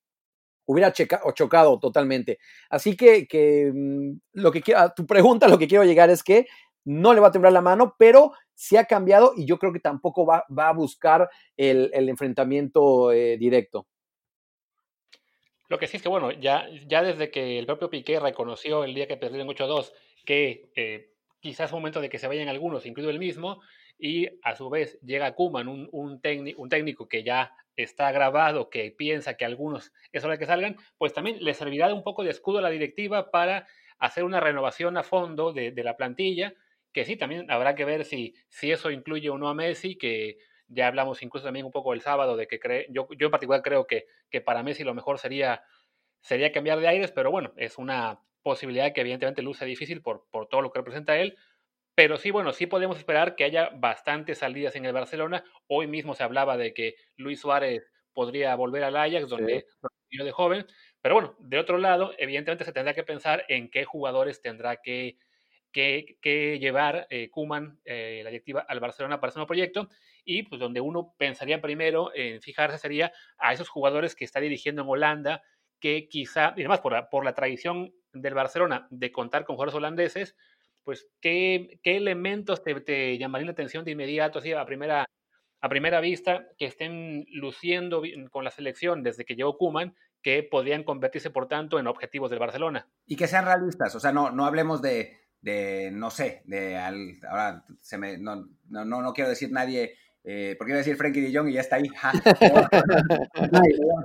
[0.65, 2.39] hubiera chocado totalmente.
[2.71, 6.47] Así que, mm, lo que quiero, tu pregunta, lo que quiero llegar es que
[6.87, 9.81] no le va a temblar la mano, pero sí ha cambiado y yo creo que
[9.81, 13.87] tampoco va, a buscar el, enfrentamiento eh, directo.
[15.69, 18.95] Lo que sí es que, bueno, ya, ya desde que el propio Piqué reconoció el
[18.95, 19.93] día que perdieron 8-2
[20.25, 23.61] que eh, quizás es momento de que se vayan algunos, incluido el mismo,
[23.99, 26.21] y a su vez llega Kuman, un, un,
[26.57, 30.77] un técnico que ya está grabado, que piensa que algunos es hora de que salgan,
[30.97, 33.67] pues también le servirá de un poco de escudo a la directiva para
[33.99, 36.55] hacer una renovación a fondo de la plantilla
[36.95, 40.38] que sí, también habrá que ver si, si eso incluye o no a Messi, que
[40.68, 43.62] ya hablamos incluso también un poco el sábado de que cree, yo, yo en particular
[43.62, 45.64] creo que, que para Messi lo mejor sería,
[46.22, 50.49] sería cambiar de aires, pero bueno, es una posibilidad que evidentemente luce difícil por, por
[50.49, 51.36] todo lo que representa él.
[51.97, 55.45] Pero sí, bueno, sí podemos esperar que haya bastantes salidas en el Barcelona.
[55.68, 59.66] Hoy mismo se hablaba de que Luis Suárez podría volver al Ajax, donde
[60.11, 60.18] sí.
[60.18, 60.66] de joven.
[61.01, 65.18] Pero bueno, de otro lado, evidentemente se tendrá que pensar en qué jugadores tendrá que
[65.75, 69.89] que, llevar eh, Kuman, eh, la directiva, al Barcelona para ese nuevo proyecto.
[70.25, 74.83] Y pues donde uno pensaría primero en fijarse sería a esos jugadores que está dirigiendo
[74.83, 75.43] en Holanda,
[75.81, 79.75] que quizá, y además por la, por la tradición del Barcelona de contar con jugadores
[79.75, 80.37] holandeses,
[80.85, 85.05] pues, ¿qué, qué elementos te, te, llamarían la atención de inmediato, así, a primera,
[85.61, 90.85] a primera vista, que estén luciendo con la selección desde que llegó Kuman, que podrían
[90.85, 92.89] convertirse, por tanto, en objetivos del Barcelona?
[93.07, 97.64] Y que sean realistas, o sea, no, no hablemos de, de no sé, de, ahora
[97.82, 99.95] se me, no, no, no quiero decir nadie
[100.26, 101.90] eh, porque iba a decir Frankie de Jong y ya está ahí.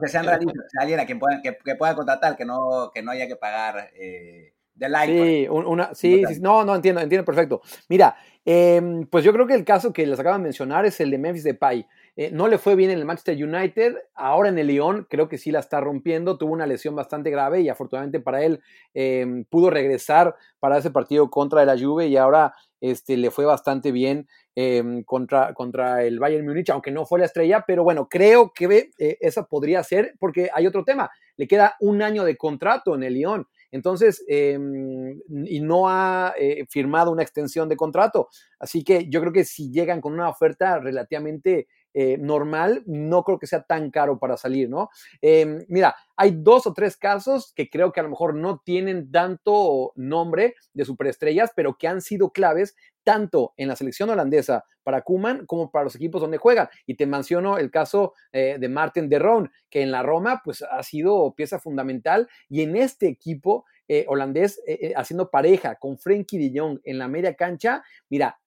[0.01, 3.25] que sean realistas, alguien a quien pueda, que, pueda contratar, que no, que no haya
[3.25, 5.13] que pagar eh, de like.
[5.13, 7.61] Sí, una, sí, sí, no, no, entiendo, entiendo perfecto.
[7.87, 11.09] Mira, em, pues yo creo que el caso que les acaban de mencionar es el
[11.09, 11.87] de Memphis Depay.
[12.15, 15.37] Eh, no le fue bien en el Manchester United, ahora en el Lyon creo que
[15.37, 18.61] sí la está rompiendo, tuvo una lesión bastante grave y afortunadamente para él
[18.93, 23.91] em, pudo regresar para ese partido contra la Juve y ahora este, le fue bastante
[23.91, 28.51] bien em, contra, contra el Bayern Múnich, aunque no fue la estrella, pero bueno, creo
[28.53, 32.95] que eh, esa podría ser, porque hay otro tema, le queda un año de contrato
[32.95, 38.29] en el Lyon, entonces, em, y no ha eh, firmado una extensión de contrato,
[38.59, 43.39] así que yo creo que si llegan con una oferta relativamente eh, normal, no creo
[43.39, 44.89] que sea tan caro para salir, ¿no?
[45.21, 49.11] Em, mira, hay dos o tres casos que creo que a lo mejor no tienen
[49.11, 55.01] tanto nombre de superestrellas, pero que han sido claves tanto en la selección holandesa para
[55.01, 56.69] Kuman como para los equipos donde juegan.
[56.85, 60.61] Y te menciono el caso eh, de Martin de Roon, que en la Roma pues
[60.61, 64.61] ha sido pieza fundamental y en este equipo eh, holandés
[64.95, 68.39] haciendo pareja con Frenkie de Jong en la media cancha, mira,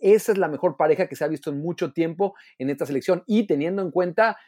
[0.00, 3.22] esa es la mejor pareja que se ha visto en mucho tiempo en esta selección.
[3.26, 4.38] Y teniendo en cuenta,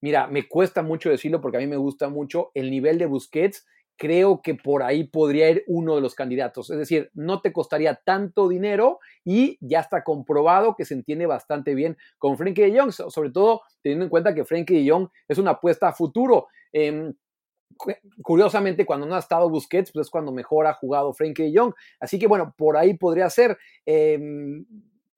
[0.00, 3.66] mira, me cuesta mucho decirlo porque a mí me gusta mucho el nivel de Busquets.
[3.96, 6.70] Creo que por ahí podría ir uno de los candidatos.
[6.70, 11.74] Es decir, no te costaría tanto dinero y ya está comprobado que se entiende bastante
[11.74, 15.36] bien con Frankie de Jong, sobre todo teniendo en cuenta que Frankie de Jong es
[15.36, 16.46] una apuesta a futuro.
[16.72, 17.12] Em,
[18.22, 21.74] curiosamente, cuando no ha estado Busquets, pues es cuando mejor ha jugado Frankie de Jong.
[21.98, 23.58] Así que bueno, por ahí podría ser.
[23.84, 24.64] Em,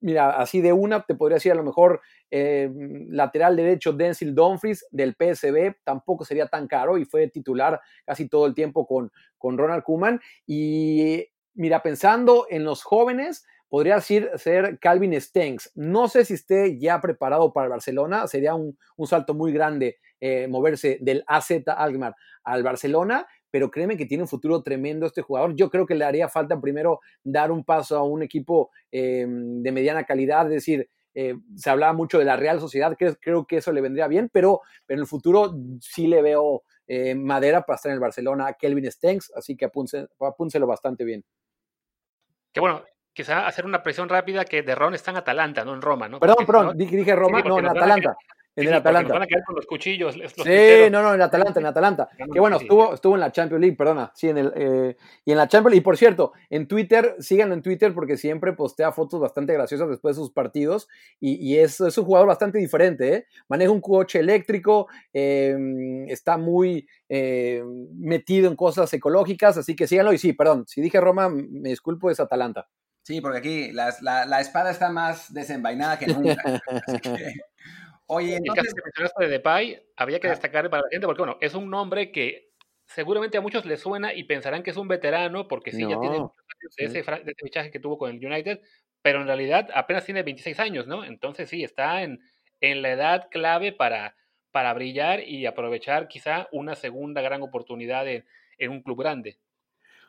[0.03, 2.69] mira, así de una, te podría decir a lo mejor eh,
[3.07, 8.45] lateral derecho Denzel Dumfries del PSB, tampoco sería tan caro y fue titular casi todo
[8.45, 10.19] el tiempo con, con Ronald Kuman.
[10.45, 15.71] Y mira, pensando en los jóvenes, podría ser, ser Calvin Stengs.
[15.73, 18.77] No sé si esté ya preparado para Barcelona, sería un,
[19.07, 24.27] salto muy grande eh, moverse del AZ Alkmaar al Barcelona, pero créeme que tiene un
[24.27, 25.55] futuro tremendo este jugador.
[25.55, 29.71] Yo creo que le haría falta primero dar un paso a un equipo eh, de
[29.71, 33.57] mediana calidad, es decir, eh, se hablaba mucho de la Real Sociedad, creo, creo que
[33.57, 37.75] eso le vendría bien, pero, pero, en el futuro sí le veo eh, madera para
[37.75, 41.23] estar en el Barcelona a Kelvin Stengs, así que apúnselo bastante bien.
[42.51, 42.83] Qué bueno,
[43.13, 46.19] quizá hacer una presión rápida que de Ron está en Atalanta, no en Roma, ¿no?
[46.19, 48.17] Perdón, perdón, dije Roma, no, en Atalanta.
[48.55, 49.13] En el Atalanta.
[49.13, 50.13] Van a caer con los cuchillos.
[50.13, 52.09] sí, no, no, en Atalanta, en Atalanta.
[52.31, 54.11] Que bueno, estuvo, estuvo en la Champions League, perdona.
[54.13, 54.95] Sí, en el, eh,
[55.25, 55.81] y en la Champions League.
[55.81, 60.15] Y por cierto, en Twitter, síganlo en Twitter porque siempre postea fotos bastante graciosas después
[60.15, 60.87] de sus partidos.
[61.19, 63.27] Y, y es, es, un jugador bastante diferente, ¿eh?
[63.47, 67.63] Maneja un coche eléctrico, eh, está muy eh,
[67.95, 70.13] metido en cosas ecológicas, así que síganlo.
[70.13, 72.69] Y sí, perdón, si dije Roma, me disculpo, es Atalanta.
[73.01, 76.61] Sí, porque aquí la, la, la espada está más desenvainada que nunca.
[76.87, 77.33] así que...
[78.07, 78.65] Oye, entonces...
[78.65, 81.53] El caso que mencionaste de Depay, había que destacar para la gente, porque bueno, es
[81.53, 82.53] un nombre que
[82.85, 86.19] seguramente a muchos les suena y pensarán que es un veterano, porque sí, ya tiene
[86.77, 88.61] de ese, de ese fichaje que tuvo con el United,
[89.01, 91.03] pero en realidad apenas tiene 26 años, ¿no?
[91.03, 92.19] Entonces sí, está en,
[92.61, 94.15] en la edad clave para,
[94.51, 98.25] para brillar y aprovechar quizá una segunda gran oportunidad en,
[98.57, 99.37] en un club grande.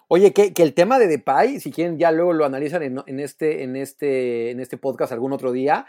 [0.06, 3.20] Oye, que, que, el tema de Depay, si quieren ya luego lo analizan en, en,
[3.20, 5.86] este, en, este, en este podcast algún otro día,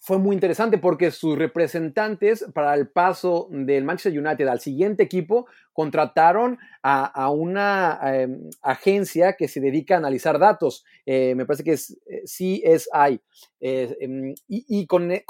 [0.00, 5.46] fue muy interesante porque sus representantes para el paso del Manchester United al siguiente equipo
[5.76, 11.72] contrataron a, una em, agencia que se dedica a analizar datos, eh, me parece que
[11.72, 13.20] es eh, CSI,
[13.60, 14.86] eh, em, y,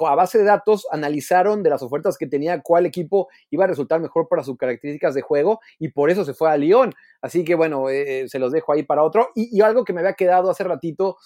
[0.06, 4.00] a base de datos analizaron de las ofertas que tenía cuál equipo iba a resultar
[4.00, 6.94] mejor para sus características de juego y por eso se fue a Lyon.
[7.20, 9.30] Así que bueno, se los dejo ahí para otro.
[9.34, 11.16] Y, algo que me había quedado hace ratito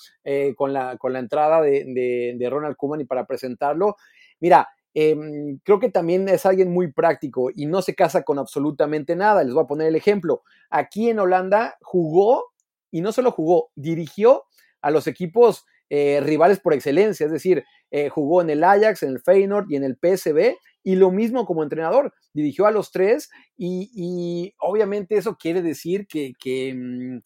[0.57, 3.97] con, la, entrada de Ronald Koeman y para presentarlo,
[4.41, 9.17] mira, Em, creo que también es alguien muy práctico y no se casa con absolutamente
[9.17, 9.45] nada.
[9.45, 10.43] Les voy a poner el ejemplo.
[10.71, 12.47] Aquí en Holanda jugó
[12.91, 14.45] y no solo jugó, dirigió
[14.83, 19.11] a los equipos eh, rivales por excelencia, es decir, eh, jugó en el Ajax, en
[19.11, 23.29] el Feyenoord y en el PSB y lo mismo como entrenador, dirigió a los tres
[23.57, 27.19] y, obviamente eso quiere decir que, mm,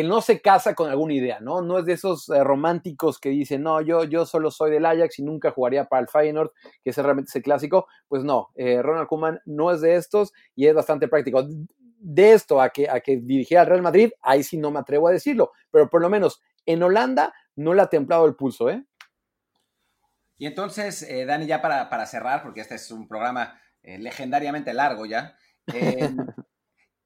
[0.00, 1.60] que no se casa con alguna idea, ¿no?
[1.60, 5.18] No es de esos eh, románticos que dicen, no, yo, yo solo soy del Ajax
[5.18, 6.52] y nunca jugaría para el Feyenoord,
[6.82, 7.86] que ese realmente es el clásico.
[8.08, 11.46] Pues no, eh, Ronald Koeman no es de estos y es bastante práctico.
[11.98, 15.08] De esto a que, a que dirigía al Real Madrid, ahí sí no me atrevo
[15.08, 18.82] a decirlo, pero por lo menos en Holanda no le ha templado el pulso, ¿eh?
[20.38, 25.36] Y entonces, eh, Dani, ya para, cerrar, porque este es un programa legendariamente largo ya,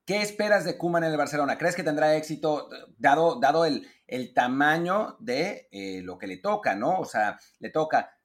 [0.05, 1.59] ¿qué esperas de Kuman en el Barcelona?
[1.59, 2.69] ¿Crees que tendrá éxito
[2.99, 6.99] dado, dado el, el tamaño de eh, lo que le toca, ¿no?
[6.99, 8.17] O sea, le toca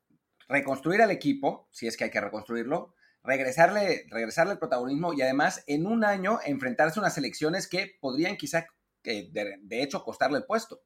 [0.47, 5.64] reconstruir al equipo, si es que hay que reconstruirlo, regresarle, regresarle el protagonismo y además
[5.68, 8.65] en un año enfrentarse a unas elecciones que podrían quizá,
[9.03, 10.81] de hecho, costarle el puesto.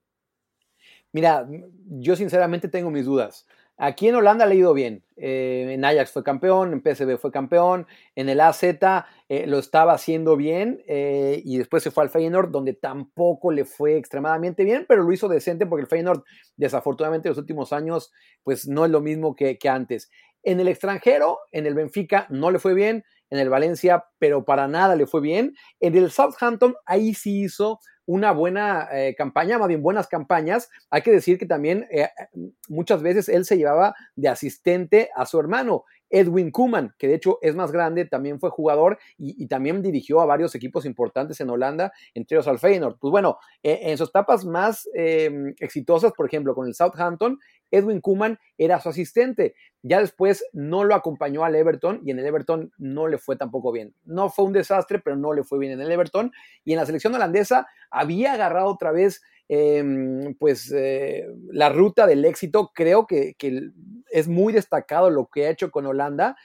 [1.12, 1.48] Mira,
[1.88, 3.46] yo sinceramente tengo mis dudas.
[3.78, 5.04] Aquí en Holanda le ha ido bien.
[5.16, 9.94] Eh, en Ajax fue campeón, en PSV fue campeón, en el AZ eh, lo estaba
[9.94, 14.86] haciendo bien eh, y después se fue al Feyenoord donde tampoco le fue extremadamente bien,
[14.88, 16.24] pero lo hizo decente porque el Feyenoord
[16.56, 18.12] desafortunadamente en los últimos años
[18.44, 20.10] pues no es lo mismo que, que antes.
[20.44, 24.68] En el extranjero, en el Benfica no le fue bien, en el Valencia pero para
[24.68, 25.56] nada le fue bien.
[25.80, 30.70] En el Southampton ahí sí hizo una buena eh, campaña, más bien buenas campañas.
[30.90, 32.10] Hay que decir que también eh,
[32.68, 35.86] muchas veces él se llevaba de asistente a su hermano.
[36.14, 40.26] Edwin Kuman, que de hecho es más grande, también fue jugador y, también dirigió a
[40.28, 43.00] varios equipos importantes en Holanda, entre ellos al Feyenoord.
[43.00, 47.40] Pues bueno, eh, en sus etapas más em, exitosas, por ejemplo, con el Southampton,
[47.72, 49.56] Edwin Kuman era su asistente.
[49.82, 53.72] Ya después no lo acompañó al Everton y en el Everton no le fue tampoco
[53.72, 53.96] bien.
[54.06, 56.32] No fue un desastre, pero no le fue bien en el Everton.
[56.64, 59.24] Y en la selección holandesa había agarrado otra vez
[59.54, 62.72] em, pues eh, la ruta del éxito.
[62.74, 63.36] Creo que,
[64.12, 66.36] es muy destacado lo que ha hecho con Holanda.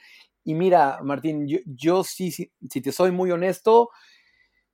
[0.43, 3.89] Y mira, Martín, yo, sí, si te soy muy honesto,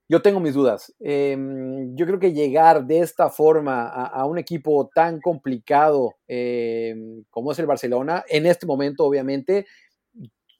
[0.07, 0.93] yo tengo mis dudas.
[0.99, 7.51] Em, yo creo que llegar de esta forma a, un equipo tan complicado em, como
[7.51, 9.65] es el Barcelona, en este momento obviamente,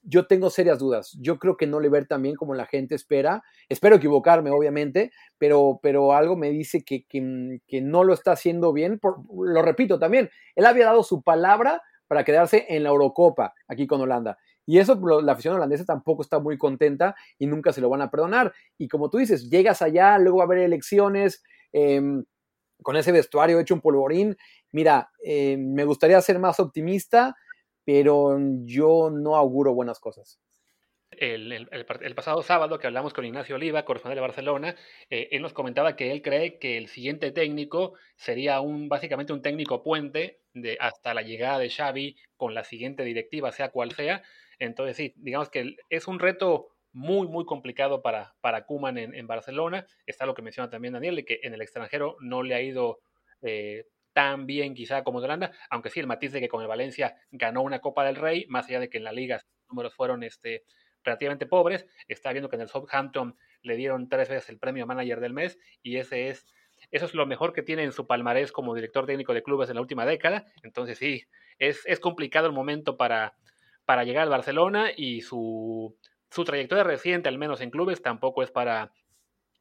[0.06, 1.18] yo tengo serias dudas.
[1.20, 3.44] Yo creo que no le ver tan bien como la gente espera.
[3.70, 9.00] Espero equivocarme, obviamente, pero, pero algo me dice que, que, no lo está haciendo bien.
[9.02, 14.02] lo repito también, él había dado su palabra para quedarse en la Eurocopa aquí con
[14.02, 14.38] Holanda.
[14.68, 18.10] Y eso la afición holandesa tampoco está muy contenta y nunca se lo van a
[18.10, 18.54] perdonar.
[18.78, 22.24] Y como tú dices, llegas allá, luego va a haber elecciones, em,
[22.82, 24.36] con ese vestuario hecho un polvorín.
[24.72, 27.36] Mira, em, me gustaría ser más optimista,
[27.86, 30.40] pero yo no auguro buenas cosas.
[31.12, 31.68] El,
[32.16, 34.76] pasado sábado que hablamos con Ignacio Oliva, corresponsal de Barcelona,
[35.10, 39.42] eh, él nos comentaba que él cree que el siguiente técnico sería un básicamente un
[39.42, 44.24] técnico puente de hasta la llegada de Xavi con la siguiente directiva, sea cual sea,
[44.60, 49.86] entonces, sí, digamos que es un reto muy, muy complicado para, para Kuman en, Barcelona.
[50.06, 53.00] Está lo que menciona también Daniel, de que en el extranjero no le ha ido
[53.42, 53.86] eh,
[54.16, 57.18] tan bien quizá como de Holanda, aunque sí el matiz de que con el Valencia
[57.32, 60.24] ganó una Copa del Rey, más allá de que en la liga los números fueron
[60.24, 60.64] este,
[61.04, 61.86] relativamente pobres.
[62.08, 65.60] Está viendo que en el Southampton le dieron tres veces el premio manager del mes
[65.84, 66.48] y ese es,
[66.92, 69.76] eso es lo mejor que tiene en su palmarés como director técnico de clubes en
[69.76, 70.46] la última década.
[70.64, 71.26] Entonces sí,
[71.60, 73.36] es, es complicado el momento para,
[73.84, 75.94] para llegar al Barcelona y su,
[76.30, 78.94] su trayectoria reciente, al menos en clubes, tampoco es para,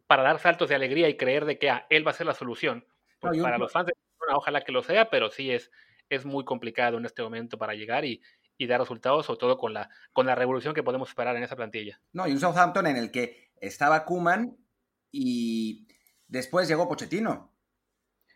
[0.07, 2.35] para dar saltos de alegría y creer de que ah, él va a ser la
[2.35, 2.87] solución.
[3.19, 5.71] para los fans de Ojalá que lo sea, pero sí es,
[6.09, 8.23] es muy complicado en este momento para llegar y,
[8.57, 11.57] y dar resultados, sobre todo con la, con la revolución que podemos esperar en esa
[11.57, 12.01] plantilla.
[12.13, 14.57] No, y un Southampton en el que estaba Kuman
[15.11, 15.87] y
[16.27, 17.54] después llegó Pochettino.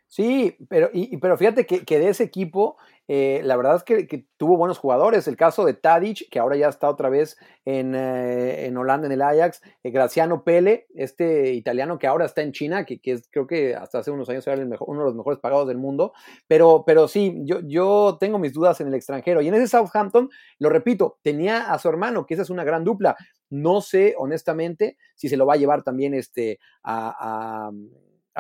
[0.08, 2.76] Sí, pero, y, pero fíjate que, que, de ese equipo
[3.10, 5.26] eh, la verdad es que, tuvo buenos jugadores.
[5.26, 9.22] El caso de Tadic, que ahora ya está otra vez en, eh, Holanda, en el
[9.22, 9.62] Ajax.
[9.82, 14.00] Eh, Graciano Pele, este italiano que ahora está en China, que, es, creo que hasta
[14.00, 16.12] hace unos años era el mejor, uno de los mejores pagados del mundo.
[16.46, 19.40] Pero, pero sí, yo, yo tengo mis dudas en el extranjero.
[19.40, 20.28] Y en ese Southampton,
[20.58, 23.16] lo repito, tenía a su hermano, que esa es una gran dupla.
[23.48, 27.70] No sé, honestamente, si se lo va a llevar también este, a a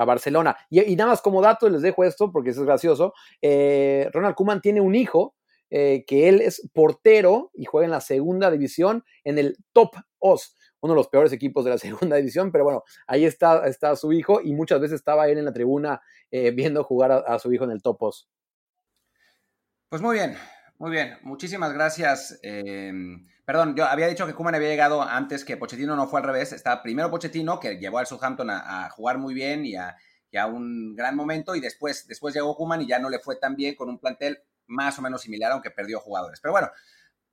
[0.04, 0.56] Barcelona.
[0.70, 3.14] Y, nada más como dato les dejo esto porque es gracioso.
[3.42, 5.34] Eh, Ronald Kuman tiene un hijo
[5.70, 10.56] eh, que él es portero y juega en la segunda división en el Top Os,
[10.80, 14.12] uno de los peores equipos de la segunda división, pero bueno, ahí está, está su
[14.12, 16.00] hijo y muchas veces estaba él en la tribuna
[16.30, 18.28] eh, viendo jugar a, su hijo en el Top Os.
[19.88, 20.36] Pues muy bien,
[20.78, 21.16] muy bien.
[21.22, 22.38] Muchísimas gracias.
[23.48, 26.52] Perdón, yo había dicho que Kuman había llegado antes que Pochettino, no fue al revés.
[26.52, 29.96] Está primero Pochettino, que llevó al Southampton a, jugar muy bien y a,
[30.46, 33.74] un gran momento, y después, después llegó Kuman y ya no le fue tan bien
[33.74, 36.40] con un plantel más o menos similar, aunque perdió jugadores.
[36.42, 36.70] Pero bueno,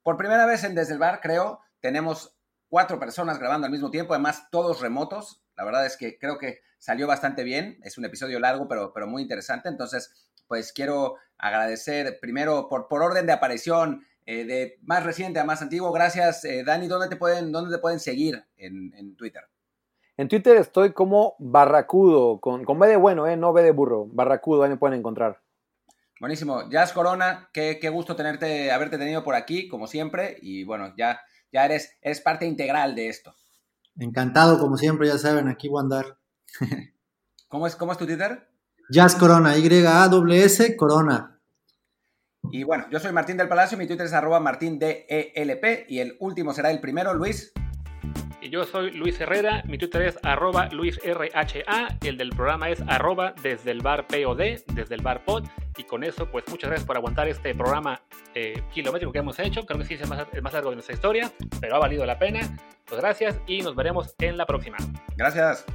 [0.04, 2.34] por primera vez en Desde el Bar, creo, tenemos
[2.70, 5.44] cuatro personas grabando al mismo tiempo, además todos remotos.
[5.58, 7.78] La verdad es que creo que salió bastante bien.
[7.84, 9.68] Es un episodio largo, pero, pero muy interesante.
[9.68, 15.46] Entonces, pues quiero agradecer primero por, por orden de aparición eh, de más reciente a
[15.46, 15.92] más antiguo.
[15.92, 16.88] Gracias, eh, Dani.
[16.88, 19.44] ¿Dónde te pueden, dónde te pueden seguir en, Twitter?
[20.18, 23.38] En Twitter estoy como Barracudo, con, con B de bueno, ¿eh?
[23.38, 24.08] no B de burro.
[24.08, 25.42] Barracudo, ahí me pueden encontrar.
[26.20, 26.70] Buenísimo.
[26.70, 30.38] Jazz Corona, qué, qué, gusto tenerte, haberte tenido por aquí, como siempre.
[30.42, 31.20] Y bueno, ya,
[31.52, 33.36] ya eres, eres parte integral de esto.
[34.00, 36.18] Encantado, como siempre, ya saben, aquí voy a andar.
[37.48, 38.48] ¿Cómo es, cómo es tu Twitter?
[38.90, 41.35] Jazz Corona, Y-A-W-S Corona.
[42.52, 45.06] Y bueno, yo soy Martín del Palacio, mi Twitter es arroba martindelp
[45.88, 47.54] y el último será el primero, Luis.
[48.42, 53.34] Y yo soy Luis Herrera, mi Twitter es arroba LuisRHA, el del programa es arroba
[53.42, 55.46] desde el bar POD, desde el bar pod.
[55.78, 58.02] Y con eso, pues muchas gracias por aguantar este programa
[58.36, 59.66] eh, kilométrico que hemos hecho.
[59.66, 62.06] Creo que sí es el más, el más largo de nuestra historia, pero ha valido
[62.06, 62.42] la pena.
[62.86, 64.78] Pues gracias y nos veremos en la próxima.
[65.18, 65.66] Gracias.